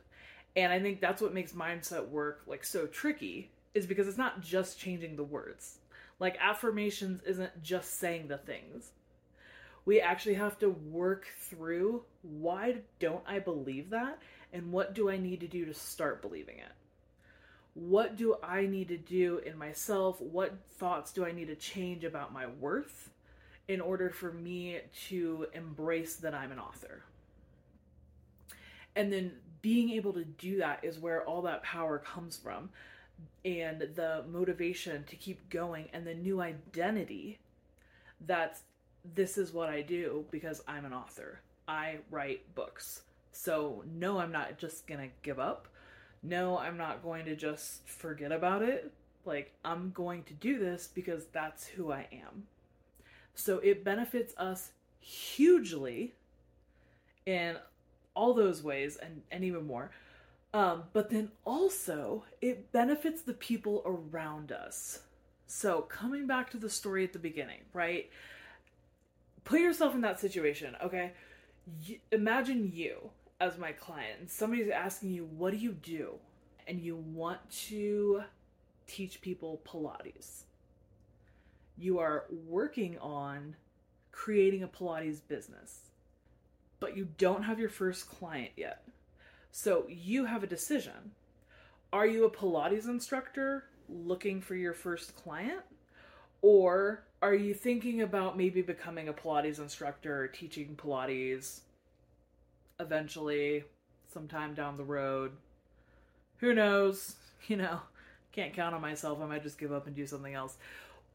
And 0.56 0.72
I 0.72 0.80
think 0.80 1.00
that's 1.00 1.22
what 1.22 1.34
makes 1.34 1.52
mindset 1.52 2.08
work 2.08 2.42
like 2.46 2.64
so 2.64 2.86
tricky, 2.86 3.50
is 3.74 3.86
because 3.86 4.08
it's 4.08 4.18
not 4.18 4.40
just 4.40 4.78
changing 4.78 5.16
the 5.16 5.24
words. 5.24 5.78
Like 6.18 6.36
affirmations 6.40 7.22
isn't 7.22 7.62
just 7.62 7.98
saying 7.98 8.28
the 8.28 8.38
things 8.38 8.92
we 9.84 10.00
actually 10.00 10.34
have 10.34 10.58
to 10.58 10.70
work 10.70 11.26
through 11.38 12.02
why 12.22 12.76
don't 12.98 13.24
I 13.26 13.38
believe 13.38 13.90
that 13.90 14.18
and 14.52 14.72
what 14.72 14.94
do 14.94 15.10
I 15.10 15.16
need 15.16 15.40
to 15.40 15.48
do 15.48 15.64
to 15.64 15.74
start 15.74 16.22
believing 16.22 16.58
it? 16.58 16.72
What 17.74 18.16
do 18.16 18.36
I 18.42 18.66
need 18.66 18.88
to 18.88 18.96
do 18.96 19.38
in 19.38 19.56
myself? 19.56 20.20
What 20.20 20.54
thoughts 20.78 21.12
do 21.12 21.24
I 21.24 21.32
need 21.32 21.46
to 21.46 21.54
change 21.54 22.04
about 22.04 22.32
my 22.32 22.46
worth 22.46 23.10
in 23.68 23.80
order 23.80 24.10
for 24.10 24.32
me 24.32 24.80
to 25.08 25.46
embrace 25.54 26.16
that 26.16 26.34
I'm 26.34 26.52
an 26.52 26.58
author? 26.58 27.04
And 28.96 29.12
then 29.12 29.32
being 29.62 29.90
able 29.90 30.12
to 30.12 30.24
do 30.24 30.58
that 30.58 30.84
is 30.84 30.98
where 30.98 31.24
all 31.24 31.42
that 31.42 31.62
power 31.62 31.98
comes 31.98 32.36
from 32.36 32.70
and 33.44 33.80
the 33.94 34.24
motivation 34.30 35.04
to 35.04 35.16
keep 35.16 35.48
going 35.50 35.88
and 35.92 36.06
the 36.06 36.14
new 36.14 36.40
identity 36.40 37.38
that's 38.26 38.62
this 39.14 39.38
is 39.38 39.52
what 39.52 39.68
I 39.68 39.82
do 39.82 40.24
because 40.30 40.62
I'm 40.68 40.84
an 40.84 40.92
author. 40.92 41.40
I 41.66 41.98
write 42.10 42.54
books. 42.54 43.02
So, 43.32 43.84
no, 43.94 44.18
I'm 44.18 44.32
not 44.32 44.58
just 44.58 44.86
going 44.86 45.00
to 45.00 45.08
give 45.22 45.38
up. 45.38 45.68
No, 46.22 46.58
I'm 46.58 46.76
not 46.76 47.02
going 47.02 47.24
to 47.26 47.36
just 47.36 47.86
forget 47.88 48.32
about 48.32 48.62
it. 48.62 48.92
Like, 49.24 49.52
I'm 49.64 49.90
going 49.92 50.24
to 50.24 50.34
do 50.34 50.58
this 50.58 50.88
because 50.92 51.26
that's 51.26 51.66
who 51.66 51.92
I 51.92 52.08
am. 52.12 52.44
So, 53.34 53.58
it 53.58 53.84
benefits 53.84 54.34
us 54.36 54.72
hugely 55.00 56.12
in 57.24 57.56
all 58.14 58.34
those 58.34 58.62
ways 58.62 58.96
and, 58.96 59.22
and 59.30 59.44
even 59.44 59.66
more. 59.66 59.90
Um, 60.52 60.84
but 60.92 61.10
then 61.10 61.30
also, 61.44 62.24
it 62.40 62.72
benefits 62.72 63.22
the 63.22 63.34
people 63.34 63.82
around 63.86 64.50
us. 64.50 65.00
So, 65.46 65.82
coming 65.82 66.26
back 66.26 66.50
to 66.50 66.56
the 66.56 66.70
story 66.70 67.04
at 67.04 67.12
the 67.12 67.18
beginning, 67.18 67.60
right? 67.72 68.10
put 69.44 69.60
yourself 69.60 69.94
in 69.94 70.00
that 70.02 70.20
situation, 70.20 70.76
okay? 70.82 71.12
Imagine 72.12 72.70
you 72.72 73.10
as 73.40 73.58
my 73.58 73.72
client, 73.72 74.20
and 74.20 74.30
somebody's 74.30 74.70
asking 74.70 75.10
you, 75.10 75.24
What 75.24 75.52
do 75.52 75.56
you 75.56 75.72
do? 75.72 76.14
And 76.66 76.80
you 76.80 76.96
want 76.96 77.38
to 77.68 78.22
teach 78.86 79.20
people 79.20 79.60
Pilates. 79.66 80.44
You 81.76 81.98
are 81.98 82.26
working 82.46 82.98
on 82.98 83.56
creating 84.12 84.62
a 84.62 84.68
Pilates 84.68 85.20
business, 85.26 85.89
but 86.80 86.96
you 86.96 87.08
don't 87.18 87.42
have 87.42 87.60
your 87.60 87.68
first 87.68 88.08
client 88.08 88.50
yet. 88.56 88.82
So 89.52 89.84
you 89.88 90.24
have 90.24 90.42
a 90.42 90.48
decision. 90.48 91.12
Are 91.92 92.06
you 92.06 92.24
a 92.24 92.30
Pilates 92.30 92.88
instructor 92.88 93.64
looking 93.88 94.40
for 94.40 94.54
your 94.54 94.72
first 94.72 95.14
client? 95.16 95.60
Or 96.42 97.04
are 97.20 97.34
you 97.34 97.52
thinking 97.52 98.02
about 98.02 98.38
maybe 98.38 98.62
becoming 98.62 99.08
a 99.08 99.12
Pilates 99.12 99.58
instructor 99.58 100.22
or 100.22 100.28
teaching 100.28 100.76
Pilates 100.76 101.60
eventually, 102.78 103.64
sometime 104.12 104.54
down 104.54 104.76
the 104.76 104.84
road? 104.84 105.32
Who 106.38 106.54
knows? 106.54 107.16
You 107.48 107.56
know, 107.56 107.80
can't 108.32 108.52
count 108.52 108.74
on 108.74 108.82
myself. 108.82 109.18
I 109.22 109.26
might 109.26 109.42
just 109.42 109.58
give 109.58 109.72
up 109.72 109.86
and 109.86 109.96
do 109.96 110.06
something 110.06 110.34
else. 110.34 110.58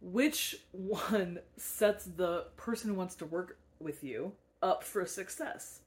Which 0.02 0.56
one 0.72 1.38
sets 1.56 2.06
the 2.06 2.48
person 2.58 2.90
who 2.90 2.96
wants 2.96 3.14
to 3.18 3.26
work 3.26 3.60
with 3.80 4.04
you 4.04 4.32
up 4.66 4.84
for 4.84 5.06
success? 5.06 5.82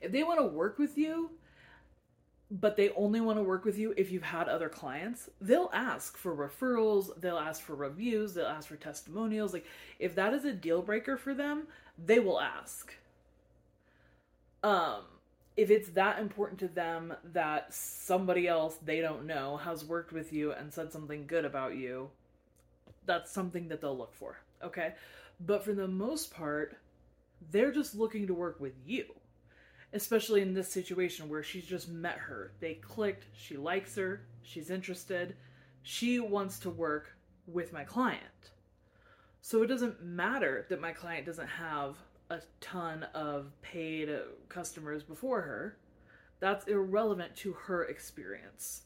If 0.00 0.12
they 0.12 0.22
want 0.22 0.38
to 0.38 0.46
work 0.46 0.78
with 0.78 0.96
you, 0.96 1.30
but 2.50 2.76
they 2.76 2.90
only 2.90 3.20
want 3.20 3.38
to 3.38 3.42
work 3.42 3.64
with 3.64 3.78
you 3.78 3.92
if 3.96 4.10
you've 4.10 4.22
had 4.22 4.48
other 4.48 4.68
clients, 4.68 5.28
they'll 5.40 5.70
ask 5.72 6.16
for 6.16 6.34
referrals, 6.34 7.10
they'll 7.20 7.36
ask 7.36 7.60
for 7.60 7.74
reviews, 7.74 8.32
they'll 8.32 8.46
ask 8.46 8.68
for 8.68 8.76
testimonials. 8.76 9.52
Like 9.52 9.66
if 9.98 10.14
that 10.14 10.32
is 10.32 10.44
a 10.44 10.52
deal 10.52 10.80
breaker 10.80 11.16
for 11.16 11.34
them, 11.34 11.66
they 12.02 12.20
will 12.20 12.40
ask. 12.40 12.94
Um 14.62 15.02
if 15.56 15.70
it's 15.70 15.88
that 15.90 16.20
important 16.20 16.60
to 16.60 16.68
them 16.68 17.12
that 17.32 17.74
somebody 17.74 18.46
else 18.46 18.76
they 18.76 19.00
don't 19.00 19.26
know 19.26 19.56
has 19.56 19.84
worked 19.84 20.12
with 20.12 20.32
you 20.32 20.52
and 20.52 20.72
said 20.72 20.92
something 20.92 21.26
good 21.26 21.44
about 21.44 21.74
you, 21.74 22.08
that's 23.04 23.32
something 23.32 23.68
that 23.68 23.80
they'll 23.80 23.98
look 23.98 24.14
for, 24.14 24.38
okay? 24.62 24.94
But 25.40 25.64
for 25.64 25.72
the 25.72 25.88
most 25.88 26.32
part, 26.32 26.76
they're 27.50 27.72
just 27.72 27.94
looking 27.94 28.26
to 28.26 28.34
work 28.34 28.60
with 28.60 28.74
you. 28.84 29.04
Especially 29.92 30.42
in 30.42 30.52
this 30.52 30.70
situation 30.70 31.28
where 31.28 31.42
she's 31.42 31.64
just 31.64 31.88
met 31.88 32.18
her. 32.18 32.52
They 32.60 32.74
clicked, 32.74 33.26
she 33.34 33.56
likes 33.56 33.96
her, 33.96 34.26
she's 34.42 34.70
interested, 34.70 35.36
she 35.82 36.20
wants 36.20 36.58
to 36.60 36.70
work 36.70 37.16
with 37.46 37.72
my 37.72 37.84
client. 37.84 38.22
So 39.40 39.62
it 39.62 39.68
doesn't 39.68 40.02
matter 40.02 40.66
that 40.68 40.80
my 40.80 40.92
client 40.92 41.24
doesn't 41.24 41.48
have 41.48 41.96
a 42.28 42.40
ton 42.60 43.04
of 43.14 43.50
paid 43.62 44.10
customers 44.50 45.02
before 45.02 45.40
her. 45.40 45.78
That's 46.40 46.66
irrelevant 46.66 47.34
to 47.36 47.52
her 47.54 47.84
experience. 47.84 48.82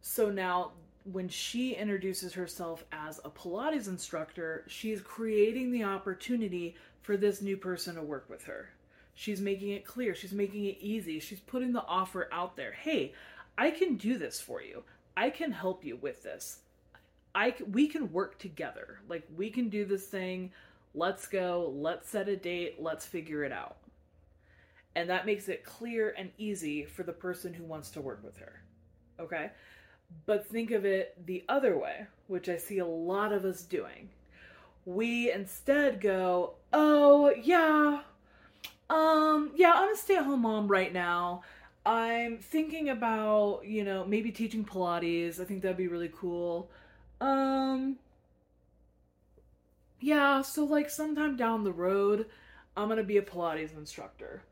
So 0.00 0.30
now, 0.30 0.72
when 1.04 1.28
she 1.28 1.74
introduces 1.74 2.34
herself 2.34 2.84
as 2.92 3.20
a 3.24 3.30
Pilates 3.30 3.88
instructor, 3.88 4.64
she's 4.68 5.00
creating 5.00 5.72
the 5.72 5.84
opportunity 5.84 6.76
for 7.02 7.16
this 7.16 7.40
new 7.40 7.56
person 7.56 7.94
to 7.94 8.02
work 8.02 8.26
with 8.28 8.44
her. 8.44 8.70
She's 9.14 9.40
making 9.40 9.70
it 9.70 9.84
clear, 9.84 10.14
she's 10.14 10.32
making 10.32 10.64
it 10.66 10.78
easy, 10.80 11.20
she's 11.20 11.40
putting 11.40 11.72
the 11.72 11.84
offer 11.84 12.28
out 12.32 12.56
there. 12.56 12.72
Hey, 12.72 13.14
I 13.58 13.70
can 13.70 13.96
do 13.96 14.16
this 14.16 14.40
for 14.40 14.62
you. 14.62 14.82
I 15.16 15.30
can 15.30 15.52
help 15.52 15.84
you 15.84 15.96
with 15.96 16.22
this. 16.22 16.60
I 17.34 17.54
we 17.70 17.86
can 17.88 18.12
work 18.12 18.38
together. 18.38 19.00
Like 19.08 19.26
we 19.36 19.50
can 19.50 19.68
do 19.68 19.84
this 19.84 20.06
thing. 20.06 20.52
Let's 20.94 21.26
go, 21.26 21.72
let's 21.76 22.08
set 22.08 22.28
a 22.28 22.36
date, 22.36 22.76
let's 22.80 23.06
figure 23.06 23.44
it 23.44 23.52
out. 23.52 23.76
And 24.96 25.08
that 25.08 25.26
makes 25.26 25.48
it 25.48 25.64
clear 25.64 26.14
and 26.18 26.30
easy 26.36 26.84
for 26.84 27.04
the 27.04 27.12
person 27.12 27.54
who 27.54 27.64
wants 27.64 27.90
to 27.90 28.00
work 28.00 28.24
with 28.24 28.38
her. 28.38 28.62
Okay? 29.20 29.50
But 30.26 30.46
think 30.46 30.70
of 30.70 30.84
it 30.84 31.16
the 31.26 31.44
other 31.48 31.76
way, 31.78 32.06
which 32.28 32.48
I 32.48 32.56
see 32.56 32.78
a 32.78 32.86
lot 32.86 33.32
of 33.32 33.44
us 33.44 33.62
doing. 33.62 34.10
We 34.84 35.32
instead 35.32 36.00
go, 36.00 36.54
"Oh, 36.72 37.30
yeah. 37.30 38.02
Um, 38.90 39.52
yeah, 39.56 39.72
I'm 39.74 39.92
a 39.94 39.96
stay-at-home 39.96 40.42
mom 40.42 40.68
right 40.68 40.92
now. 40.92 41.42
I'm 41.86 42.38
thinking 42.38 42.90
about, 42.90 43.62
you 43.64 43.84
know, 43.84 44.04
maybe 44.04 44.32
teaching 44.32 44.64
Pilates. 44.64 45.40
I 45.40 45.44
think 45.44 45.62
that'd 45.62 45.76
be 45.76 45.88
really 45.88 46.10
cool. 46.14 46.70
Um, 47.20 47.98
yeah, 50.00 50.42
so 50.42 50.64
like 50.64 50.90
sometime 50.90 51.36
down 51.36 51.64
the 51.64 51.72
road, 51.72 52.26
I'm 52.76 52.88
gonna 52.88 53.02
be 53.04 53.16
a 53.18 53.22
Pilates 53.22 53.76
instructor. 53.76 54.42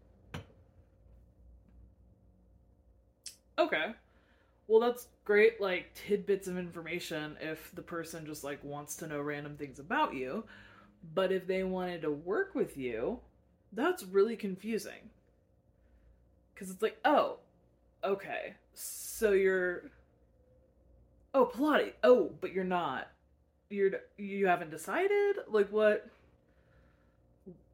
Okay. 3.59 3.93
Well, 4.69 4.81
that's 4.81 5.09
great, 5.29 5.61
like 5.61 5.93
tidbits 5.95 6.49
of 6.49 6.57
information 6.57 7.37
if 7.39 7.71
the 7.75 7.83
person 7.83 8.25
just 8.25 8.45
like 8.45 8.65
wants 8.65 8.97
to 8.97 9.07
know 9.07 9.21
random 9.21 9.59
things 9.59 9.79
about 9.79 10.15
you. 10.15 10.43
But 11.15 11.33
if 11.33 11.47
they 11.47 11.65
wanted 11.65 12.01
to 12.03 12.11
work 12.11 12.55
with 12.55 12.79
you, 12.79 13.21
that's 13.75 14.05
really 14.05 14.37
confusing. 14.37 15.11
Because 16.55 16.71
it's 16.71 16.81
like, 16.81 16.99
oh, 17.05 17.41
okay, 18.03 18.55
so 18.73 19.33
you're. 19.33 19.91
Oh, 21.35 21.45
Pilates. 21.45 21.93
Oh, 22.03 22.33
but 22.41 22.55
you're 22.55 22.65
not 22.65 23.09
you're 23.69 23.91
you 24.17 24.47
haven't 24.47 24.71
decided 24.71 25.37
like 25.49 25.71
what 25.71 26.09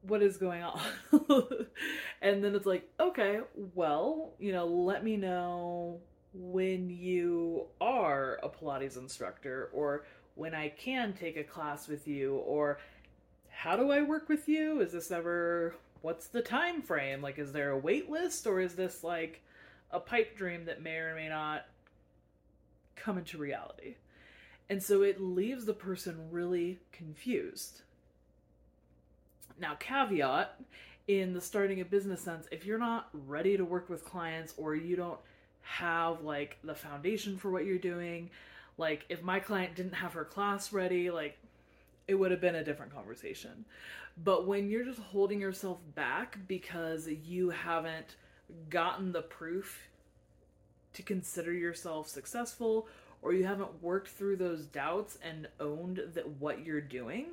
what 0.01 0.21
is 0.21 0.35
going 0.35 0.61
on 0.61 0.81
and 2.21 2.43
then 2.43 2.53
it's 2.53 2.65
like 2.65 2.85
okay 2.99 3.39
well 3.73 4.33
you 4.37 4.51
know 4.51 4.65
let 4.65 5.05
me 5.05 5.15
know 5.15 6.01
when 6.37 6.89
you 6.89 7.65
are 7.79 8.39
a 8.43 8.49
pilates 8.49 8.97
instructor 8.97 9.69
or 9.73 10.05
when 10.35 10.53
i 10.53 10.67
can 10.69 11.13
take 11.13 11.37
a 11.37 11.43
class 11.43 11.87
with 11.87 12.07
you 12.07 12.35
or 12.37 12.77
how 13.49 13.75
do 13.75 13.89
i 13.89 14.01
work 14.01 14.27
with 14.29 14.47
you? 14.47 14.81
Is 14.81 14.91
this 14.91 15.11
ever 15.11 15.75
what's 16.01 16.27
the 16.27 16.41
time 16.41 16.81
frame? 16.81 17.21
Like 17.21 17.39
is 17.39 17.51
there 17.51 17.71
a 17.71 17.77
wait 17.77 18.09
list 18.09 18.45
or 18.45 18.59
is 18.59 18.75
this 18.75 19.03
like 19.03 19.41
a 19.91 19.99
pipe 19.99 20.37
dream 20.37 20.65
that 20.65 20.83
may 20.83 20.97
or 20.97 21.15
may 21.15 21.29
not 21.29 21.65
come 22.95 23.17
into 23.17 23.37
reality? 23.37 23.95
And 24.69 24.81
so 24.81 25.03
it 25.03 25.21
leaves 25.21 25.65
the 25.65 25.73
person 25.73 26.29
really 26.31 26.79
confused. 26.91 27.81
Now, 29.59 29.75
caveat 29.75 30.59
in 31.07 31.33
the 31.33 31.41
starting 31.41 31.81
a 31.81 31.85
business 31.85 32.21
sense, 32.21 32.47
if 32.51 32.65
you're 32.65 32.79
not 32.79 33.09
ready 33.13 33.57
to 33.57 33.63
work 33.63 33.89
with 33.89 34.03
clients 34.03 34.53
or 34.57 34.75
you 34.75 34.95
don't 34.95 35.19
have 35.65 36.21
like 36.21 36.57
the 36.63 36.75
foundation 36.75 37.37
for 37.37 37.51
what 37.51 37.65
you're 37.65 37.77
doing, 37.77 38.29
like 38.77 39.05
if 39.09 39.23
my 39.23 39.39
client 39.39 39.75
didn't 39.75 39.93
have 39.93 40.13
her 40.13 40.23
class 40.23 40.71
ready, 40.71 41.09
like 41.09 41.37
it 42.07 42.15
would 42.15 42.31
have 42.31 42.39
been 42.39 42.55
a 42.55 42.63
different 42.63 42.93
conversation. 42.93 43.65
But 44.23 44.47
when 44.47 44.69
you're 44.69 44.85
just 44.85 44.99
holding 44.99 45.41
yourself 45.41 45.79
back 45.95 46.37
because 46.47 47.07
you 47.07 47.49
haven't 47.49 48.15
gotten 48.69 49.11
the 49.11 49.23
proof 49.23 49.89
to 50.93 51.01
consider 51.01 51.51
yourself 51.51 52.07
successful 52.07 52.87
or 53.21 53.33
you 53.33 53.45
haven't 53.45 53.81
worked 53.81 54.09
through 54.09 54.37
those 54.37 54.65
doubts 54.65 55.17
and 55.23 55.47
owned 55.59 55.99
that 56.13 56.29
what 56.39 56.63
you're 56.63 56.79
doing, 56.79 57.25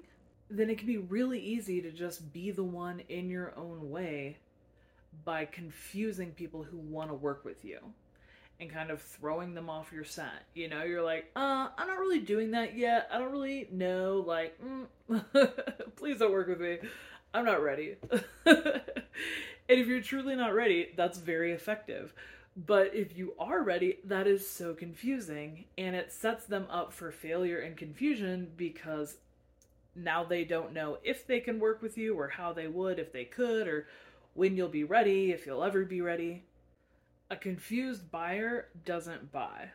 then 0.48 0.70
it 0.70 0.78
can 0.78 0.86
be 0.86 0.96
really 0.96 1.38
easy 1.38 1.82
to 1.82 1.92
just 1.92 2.32
be 2.32 2.50
the 2.50 2.64
one 2.64 3.02
in 3.10 3.28
your 3.28 3.52
own 3.56 3.90
way 3.90 4.38
by 5.24 5.44
confusing 5.44 6.30
people 6.30 6.62
who 6.62 6.78
want 6.78 7.10
to 7.10 7.14
work 7.14 7.44
with 7.44 7.62
you 7.62 7.78
and 8.62 8.72
kind 8.72 8.90
of 8.90 9.02
throwing 9.02 9.54
them 9.54 9.68
off 9.68 9.92
your 9.92 10.04
scent. 10.04 10.30
You 10.54 10.68
know, 10.68 10.84
you're 10.84 11.02
like, 11.02 11.30
uh, 11.36 11.68
I'm 11.76 11.88
not 11.88 11.98
really 11.98 12.20
doing 12.20 12.52
that 12.52 12.76
yet. 12.76 13.08
I 13.12 13.18
don't 13.18 13.32
really 13.32 13.68
know. 13.70 14.24
Like, 14.26 14.58
mm, 14.62 14.86
please 15.96 16.18
don't 16.18 16.32
work 16.32 16.48
with 16.48 16.60
me. 16.60 16.78
I'm 17.34 17.44
not 17.44 17.62
ready. 17.62 17.96
and 18.46 18.82
if 19.68 19.86
you're 19.86 20.00
truly 20.00 20.36
not 20.36 20.54
ready, 20.54 20.90
that's 20.96 21.18
very 21.18 21.52
effective. 21.52 22.14
But 22.56 22.94
if 22.94 23.16
you 23.16 23.34
are 23.38 23.62
ready, 23.62 23.98
that 24.04 24.26
is 24.26 24.48
so 24.48 24.74
confusing 24.74 25.64
and 25.76 25.96
it 25.96 26.12
sets 26.12 26.44
them 26.44 26.66
up 26.70 26.92
for 26.92 27.10
failure 27.10 27.58
and 27.58 27.76
confusion 27.76 28.50
because 28.56 29.16
now 29.96 30.24
they 30.24 30.44
don't 30.44 30.72
know 30.72 30.98
if 31.02 31.26
they 31.26 31.40
can 31.40 31.58
work 31.58 31.82
with 31.82 31.96
you 31.96 32.14
or 32.14 32.28
how 32.28 32.52
they 32.52 32.66
would 32.66 32.98
if 32.98 33.12
they 33.12 33.24
could 33.24 33.66
or 33.66 33.86
when 34.34 34.56
you'll 34.56 34.68
be 34.68 34.84
ready, 34.84 35.32
if 35.32 35.46
you'll 35.46 35.64
ever 35.64 35.84
be 35.84 36.00
ready. 36.00 36.44
A 37.32 37.36
confused 37.36 38.10
buyer 38.10 38.68
doesn't 38.84 39.32
buy. 39.32 39.70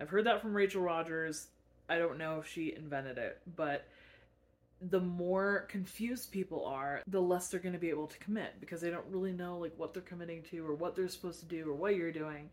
I've 0.00 0.08
heard 0.08 0.26
that 0.26 0.42
from 0.42 0.52
Rachel 0.52 0.82
Rodgers. 0.82 1.46
I 1.88 1.96
don't 1.96 2.18
know 2.18 2.40
if 2.40 2.48
she 2.48 2.74
invented 2.74 3.18
it, 3.18 3.40
but 3.54 3.86
the 4.82 4.98
more 4.98 5.66
confused 5.68 6.32
people 6.32 6.66
are, 6.66 7.02
the 7.06 7.22
less 7.22 7.46
they're 7.46 7.60
going 7.60 7.74
to 7.74 7.78
be 7.78 7.88
able 7.88 8.08
to 8.08 8.18
commit 8.18 8.54
because 8.58 8.80
they 8.80 8.90
don't 8.90 9.06
really 9.08 9.30
know 9.30 9.58
like 9.58 9.74
what 9.76 9.94
they're 9.94 10.02
committing 10.02 10.42
to 10.50 10.66
or 10.66 10.74
what 10.74 10.96
they're 10.96 11.06
supposed 11.06 11.38
to 11.38 11.46
do 11.46 11.70
or 11.70 11.72
what 11.72 11.94
you're 11.94 12.10
doing. 12.10 12.50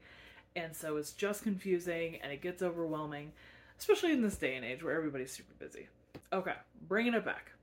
And 0.55 0.75
so 0.75 0.97
it's 0.97 1.13
just 1.13 1.41
confusing 1.41 2.19
and 2.21 2.31
it 2.31 2.43
gets 2.43 2.61
overwhelming, 2.61 3.31
especially 3.79 4.11
in 4.11 4.21
this 4.21 4.35
day 4.35 4.55
and 4.55 4.63
age 4.63 4.83
where 4.83 4.95
everybody's 4.95 5.31
super 5.31 5.55
busy. 5.57 5.87
Okay, 6.31 6.53
bringing 6.87 7.15
it 7.15 7.25
back. 7.25 7.53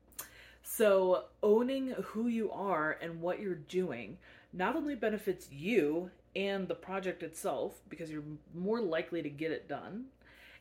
So, 0.65 1.27
owning 1.45 1.91
who 2.03 2.27
you 2.27 2.51
are 2.51 2.99
and 3.01 3.21
what 3.21 3.41
you're 3.41 3.55
doing 3.55 4.19
not 4.53 4.75
only 4.75 4.95
benefits 4.97 5.49
you 5.51 6.11
and 6.37 6.69
the 6.69 6.75
project 6.75 7.23
itself 7.23 7.81
because 7.89 8.11
you're 8.11 8.23
more 8.55 8.81
likely 8.81 9.23
to 9.23 9.31
get 9.31 9.51
it 9.51 9.69
done, 9.69 10.07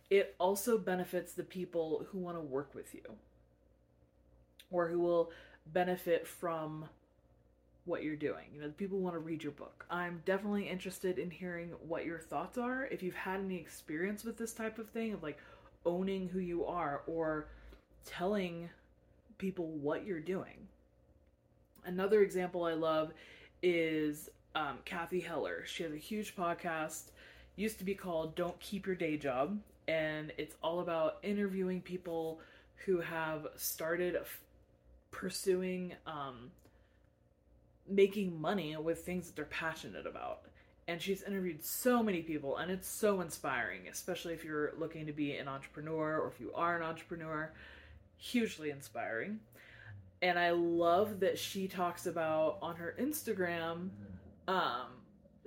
it 0.09 0.35
also 0.39 0.77
benefits 0.77 1.33
the 1.33 1.43
people 1.43 2.05
who 2.09 2.17
want 2.17 2.37
to 2.37 2.41
work 2.41 2.73
with 2.73 2.93
you 2.93 3.03
or 4.71 4.87
who 4.87 4.99
will 4.99 5.31
benefit 5.67 6.27
from 6.27 6.85
what 7.85 8.03
you're 8.03 8.15
doing. 8.15 8.45
You 8.53 8.61
know, 8.61 8.69
people 8.69 8.99
want 8.99 9.15
to 9.15 9.19
read 9.19 9.43
your 9.43 9.51
book. 9.51 9.85
I'm 9.89 10.21
definitely 10.25 10.67
interested 10.67 11.17
in 11.17 11.31
hearing 11.31 11.71
what 11.87 12.05
your 12.05 12.19
thoughts 12.19 12.57
are. 12.57 12.85
If 12.85 13.01
you've 13.01 13.15
had 13.15 13.39
any 13.39 13.57
experience 13.57 14.23
with 14.23 14.37
this 14.37 14.53
type 14.53 14.77
of 14.77 14.89
thing, 14.89 15.13
of 15.13 15.23
like 15.23 15.39
owning 15.85 16.27
who 16.29 16.39
you 16.39 16.65
are 16.65 17.01
or 17.07 17.47
telling 18.05 18.69
people 19.37 19.67
what 19.67 20.05
you're 20.05 20.19
doing. 20.19 20.67
Another 21.85 22.21
example 22.21 22.63
I 22.63 22.73
love 22.73 23.13
is 23.63 24.29
um, 24.55 24.79
Cathy 24.85 25.19
Heller. 25.19 25.63
She 25.65 25.83
has 25.83 25.91
a 25.93 25.97
huge 25.97 26.35
podcast, 26.35 27.11
used 27.55 27.77
to 27.79 27.83
be 27.85 27.95
called 27.95 28.35
Don't 28.35 28.59
Keep 28.59 28.85
Your 28.87 28.95
Day 28.95 29.17
Job, 29.17 29.59
and 29.87 30.31
it's 30.37 30.55
all 30.63 30.79
about 30.79 31.17
interviewing 31.23 31.81
people 31.81 32.39
who 32.85 32.99
have 33.01 33.47
started 33.55 34.17
pursuing 35.11 35.93
um, 36.07 36.51
making 37.87 38.39
money 38.39 38.75
with 38.77 38.99
things 39.03 39.27
that 39.27 39.35
they're 39.35 39.45
passionate 39.45 40.05
about. 40.05 40.41
and 40.87 41.01
she's 41.01 41.21
interviewed 41.23 41.63
so 41.63 42.01
many 42.01 42.21
people 42.21 42.57
and 42.57 42.71
it's 42.71 42.87
so 42.87 43.21
inspiring 43.21 43.81
especially 43.91 44.33
if 44.33 44.43
you're 44.43 44.73
looking 44.77 45.05
to 45.05 45.13
be 45.13 45.35
an 45.35 45.47
entrepreneur 45.47 46.19
or 46.19 46.27
if 46.27 46.39
you 46.39 46.51
are 46.55 46.75
an 46.77 46.83
entrepreneur 46.83 47.51
hugely 48.17 48.69
inspiring 48.71 49.39
and 50.21 50.37
i 50.39 50.49
love 50.51 51.19
that 51.19 51.37
she 51.37 51.67
talks 51.67 52.05
about 52.07 52.57
on 52.61 52.75
her 52.75 52.95
instagram 52.99 53.89
um 54.49 54.87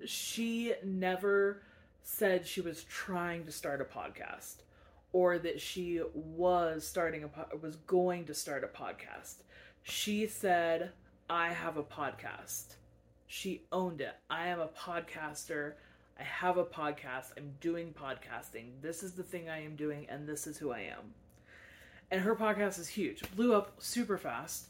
she 0.05 0.73
never 0.85 1.63
said 2.03 2.47
she 2.47 2.61
was 2.61 2.85
trying 2.85 3.45
to 3.45 3.53
start 3.53 3.81
a 3.81 3.85
podcast 3.85 4.57
or 5.13 5.39
that 5.39 5.61
she 5.61 6.01
was 6.15 6.87
starting 6.87 7.25
a 7.25 7.29
po- 7.29 7.59
was 7.61 7.77
going 7.77 8.25
to 8.25 8.35
start 8.35 8.65
a 8.65 8.83
podcast 8.83 9.43
she 9.83 10.27
said 10.27 10.91
i 11.29 11.49
have 11.53 11.77
a 11.77 11.83
podcast 11.83 12.77
she 13.33 13.63
owned 13.73 14.03
it. 14.03 14.15
I 14.29 14.49
am 14.49 14.61
a 14.61 14.69
podcaster. 14.69 15.73
I 16.21 16.23
have 16.23 16.59
a 16.59 16.67
podcast. 16.67 17.33
I'm 17.39 17.55
doing 17.63 17.95
podcasting. 17.99 18.73
This 18.83 19.03
is 19.03 19.13
the 19.13 19.23
thing 19.23 19.49
I 19.49 19.65
am 19.65 19.75
doing, 19.75 20.05
and 20.11 20.29
this 20.29 20.47
is 20.47 20.59
who 20.59 20.71
I 20.71 20.81
am. 20.81 21.15
And 22.11 22.21
her 22.21 22.37
podcast 22.37 22.79
is 22.79 22.89
huge. 22.89 23.23
Blew 23.35 23.55
up 23.55 23.77
super 23.79 24.19
fast. 24.19 24.67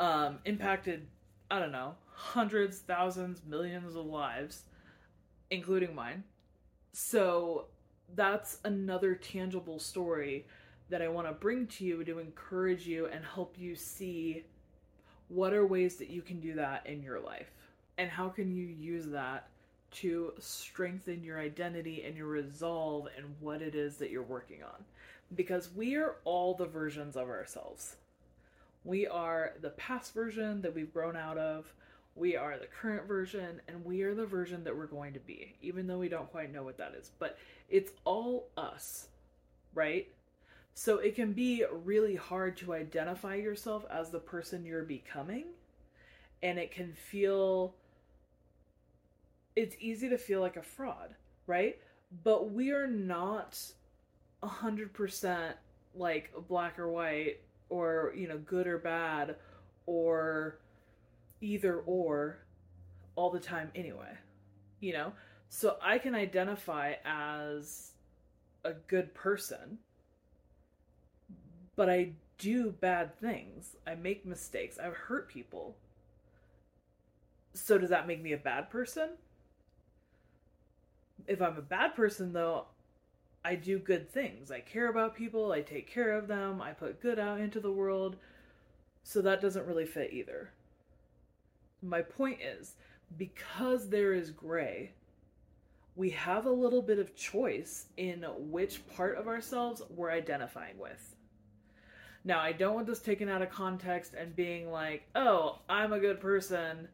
Um, 0.00 0.40
impacted, 0.44 1.06
I 1.52 1.60
don't 1.60 1.70
know, 1.70 1.94
hundreds, 2.20 2.80
thousands, 2.80 3.40
millions 3.46 3.96
of 3.96 4.04
lives, 4.04 4.64
including 5.50 5.94
mine. 5.94 6.22
So 6.92 7.66
that's 8.14 8.58
another 8.64 9.14
tangible 9.14 9.78
story 9.78 10.46
that 10.90 11.00
I 11.00 11.08
want 11.08 11.28
to 11.28 11.32
bring 11.32 11.66
to 11.68 11.84
you 11.84 12.04
to 12.04 12.18
encourage 12.18 12.86
you 12.86 13.06
and 13.06 13.24
help 13.24 13.56
you 13.58 13.74
see 13.74 14.44
what 15.28 15.54
are 15.54 15.66
ways 15.66 15.96
that 15.96 16.10
you 16.10 16.20
can 16.20 16.40
do 16.40 16.54
that 16.54 16.86
in 16.86 17.02
your 17.02 17.20
life 17.20 17.50
and 17.96 18.10
how 18.10 18.28
can 18.28 18.54
you 18.54 18.66
use 18.66 19.06
that 19.06 19.48
to 19.92 20.32
strengthen 20.38 21.24
your 21.24 21.40
identity 21.40 22.04
and 22.04 22.16
your 22.16 22.26
resolve 22.26 23.08
and 23.16 23.26
what 23.40 23.62
it 23.62 23.74
is 23.74 23.96
that 23.96 24.10
you're 24.10 24.22
working 24.22 24.62
on. 24.62 24.84
Because 25.34 25.70
we 25.74 25.96
are 25.96 26.16
all 26.24 26.54
the 26.54 26.66
versions 26.66 27.16
of 27.16 27.28
ourselves. 27.28 27.96
We 28.84 29.06
are 29.06 29.54
the 29.60 29.70
past 29.70 30.12
version 30.12 30.60
that 30.62 30.74
we've 30.74 30.92
grown 30.92 31.16
out 31.16 31.38
of 31.38 31.72
we 32.20 32.36
are 32.36 32.58
the 32.58 32.66
current 32.66 33.08
version 33.08 33.60
and 33.66 33.84
we 33.84 34.02
are 34.02 34.14
the 34.14 34.26
version 34.26 34.62
that 34.64 34.76
we're 34.76 34.86
going 34.86 35.12
to 35.12 35.20
be 35.20 35.54
even 35.60 35.86
though 35.86 35.98
we 35.98 36.08
don't 36.08 36.30
quite 36.30 36.52
know 36.52 36.62
what 36.62 36.78
that 36.78 36.94
is 36.96 37.10
but 37.18 37.38
it's 37.68 37.92
all 38.04 38.48
us 38.56 39.08
right 39.74 40.08
so 40.74 40.98
it 40.98 41.16
can 41.16 41.32
be 41.32 41.64
really 41.84 42.14
hard 42.14 42.56
to 42.56 42.74
identify 42.74 43.34
yourself 43.34 43.84
as 43.90 44.10
the 44.10 44.18
person 44.18 44.64
you're 44.64 44.84
becoming 44.84 45.46
and 46.42 46.58
it 46.58 46.70
can 46.70 46.92
feel 46.92 47.74
it's 49.56 49.76
easy 49.80 50.08
to 50.08 50.18
feel 50.18 50.40
like 50.40 50.56
a 50.56 50.62
fraud, 50.62 51.14
right? 51.46 51.78
But 52.24 52.52
we 52.52 52.70
are 52.72 52.86
not 52.86 53.60
a 54.42 54.46
hundred 54.46 54.92
percent 54.92 55.56
like 55.94 56.32
black 56.48 56.78
or 56.78 56.88
white 56.88 57.40
or 57.68 58.12
you 58.16 58.26
know 58.26 58.38
good 58.38 58.66
or 58.66 58.78
bad 58.78 59.36
or 59.86 60.58
either 61.40 61.80
or 61.86 62.38
all 63.16 63.30
the 63.30 63.40
time 63.40 63.70
anyway 63.74 64.12
you 64.80 64.92
know? 64.92 65.12
So 65.48 65.76
i 65.82 65.98
can 65.98 66.14
identify 66.14 66.94
as 67.04 67.92
a 68.64 68.72
good 68.72 69.14
person 69.14 69.78
but 71.76 71.88
i 71.88 72.12
do 72.40 72.74
bad 72.80 73.16
things. 73.20 73.76
I 73.86 73.94
make 73.94 74.26
mistakes. 74.26 74.78
I've 74.78 74.94
hurt 74.96 75.28
people. 75.28 75.76
So 77.52 77.78
does 77.78 77.90
that 77.90 78.06
make 78.06 78.22
me 78.22 78.32
a 78.32 78.38
bad 78.38 78.70
person? 78.70 79.10
If 81.26 81.42
I'm 81.42 81.58
a 81.58 81.62
bad 81.62 81.94
person, 81.94 82.32
though, 82.32 82.64
I 83.44 83.54
do 83.54 83.78
good 83.78 84.10
things. 84.10 84.50
I 84.50 84.60
care 84.60 84.88
about 84.88 85.14
people, 85.14 85.52
I 85.52 85.60
take 85.60 85.88
care 85.88 86.12
of 86.12 86.28
them, 86.28 86.60
I 86.60 86.72
put 86.72 87.00
good 87.00 87.18
out 87.18 87.40
into 87.40 87.60
the 87.60 87.70
world. 87.70 88.16
So 89.02 89.20
that 89.22 89.40
doesn't 89.40 89.66
really 89.66 89.86
fit 89.86 90.12
either. 90.12 90.50
My 91.82 92.02
point 92.02 92.40
is 92.40 92.74
because 93.16 93.88
there 93.88 94.12
is 94.14 94.30
gray, 94.30 94.92
we 95.96 96.10
have 96.10 96.46
a 96.46 96.50
little 96.50 96.82
bit 96.82 96.98
of 96.98 97.16
choice 97.16 97.86
in 97.96 98.24
which 98.38 98.86
part 98.94 99.18
of 99.18 99.26
ourselves 99.26 99.82
we're 99.90 100.10
identifying 100.10 100.78
with. 100.78 101.16
Now, 102.22 102.40
I 102.40 102.52
don't 102.52 102.74
want 102.74 102.86
this 102.86 103.00
taken 103.00 103.28
out 103.28 103.42
of 103.42 103.50
context 103.50 104.14
and 104.14 104.36
being 104.36 104.70
like, 104.70 105.08
oh, 105.14 105.60
I'm 105.68 105.92
a 105.92 105.98
good 105.98 106.20
person 106.20 106.88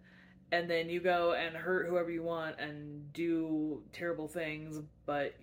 and 0.52 0.70
then 0.70 0.88
you 0.88 1.00
go 1.00 1.32
and 1.32 1.56
hurt 1.56 1.88
whoever 1.88 2.10
you 2.10 2.22
want 2.22 2.58
and 2.60 3.12
do 3.12 3.82
terrible 3.92 4.28
things, 4.28 4.80
but 5.04 5.34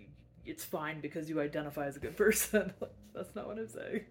it's 0.45 0.63
fine 0.63 1.01
because 1.01 1.29
you 1.29 1.41
identify 1.41 1.88
as 1.88 1.97
a 1.97 1.99
good 1.99 2.17
person. 2.17 2.73
That's 3.13 3.36
not 3.36 3.47
what 3.47 3.58
I'm 3.58 3.67
saying. 3.67 4.06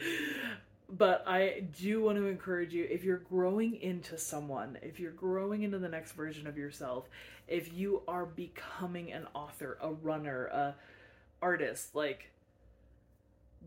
but 0.90 1.24
I 1.26 1.64
do 1.78 2.02
want 2.02 2.18
to 2.18 2.26
encourage 2.26 2.72
you 2.72 2.86
if 2.90 3.04
you're 3.04 3.18
growing 3.18 3.76
into 3.76 4.18
someone, 4.18 4.78
if 4.82 4.98
you're 4.98 5.12
growing 5.12 5.62
into 5.62 5.78
the 5.78 5.88
next 5.88 6.12
version 6.12 6.46
of 6.46 6.58
yourself, 6.58 7.08
if 7.46 7.72
you 7.72 8.02
are 8.08 8.26
becoming 8.26 9.12
an 9.12 9.26
author, 9.34 9.78
a 9.80 9.92
runner, 9.92 10.46
a 10.46 10.74
artist, 11.42 11.94
like 11.94 12.30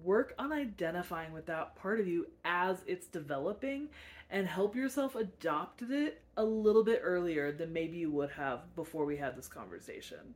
work 0.03 0.33
on 0.37 0.51
identifying 0.51 1.31
with 1.31 1.45
that 1.45 1.75
part 1.75 1.99
of 1.99 2.07
you 2.07 2.27
as 2.43 2.77
it's 2.87 3.07
developing 3.07 3.89
and 4.29 4.47
help 4.47 4.75
yourself 4.75 5.15
adopt 5.15 5.83
it 5.83 6.21
a 6.37 6.43
little 6.43 6.83
bit 6.83 7.01
earlier 7.03 7.51
than 7.51 7.71
maybe 7.71 7.97
you 7.97 8.11
would 8.11 8.31
have 8.31 8.61
before 8.75 9.05
we 9.05 9.15
had 9.15 9.37
this 9.37 9.47
conversation. 9.47 10.33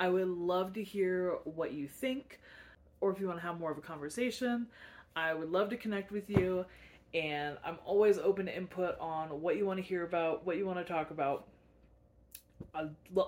I 0.00 0.08
would 0.08 0.28
love 0.28 0.72
to 0.74 0.82
hear 0.82 1.38
what 1.44 1.72
you 1.72 1.86
think, 1.86 2.40
or 3.00 3.12
if 3.12 3.20
you 3.20 3.28
want 3.28 3.38
to 3.38 3.46
have 3.46 3.60
more 3.60 3.70
of 3.70 3.78
a 3.78 3.82
conversation, 3.82 4.66
I 5.16 5.34
would 5.34 5.50
love 5.50 5.68
to 5.70 5.76
connect 5.76 6.12
with 6.12 6.28
you. 6.30 6.64
And 7.14 7.58
I'm 7.62 7.78
always 7.84 8.16
open 8.16 8.46
to 8.46 8.56
input 8.56 8.96
on 8.98 9.42
what 9.42 9.56
you 9.58 9.66
want 9.66 9.78
to 9.78 9.82
hear 9.82 10.02
about, 10.04 10.46
what 10.46 10.56
you 10.56 10.64
want 10.64 10.78
to 10.78 10.84
talk 10.84 11.10
about. 11.10 11.46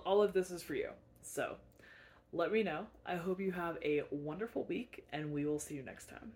All 0.06 0.22
of 0.22 0.32
this 0.32 0.50
is 0.50 0.62
for 0.62 0.74
you. 0.74 0.88
So 1.20 1.56
let 2.32 2.50
me 2.50 2.62
know. 2.62 2.86
I 3.04 3.16
hope 3.16 3.40
you 3.40 3.52
have 3.52 3.76
a 3.82 4.04
wonderful 4.10 4.64
week, 4.64 5.04
and 5.12 5.32
we 5.32 5.44
will 5.44 5.58
see 5.58 5.74
you 5.74 5.82
next 5.82 6.08
time. 6.08 6.32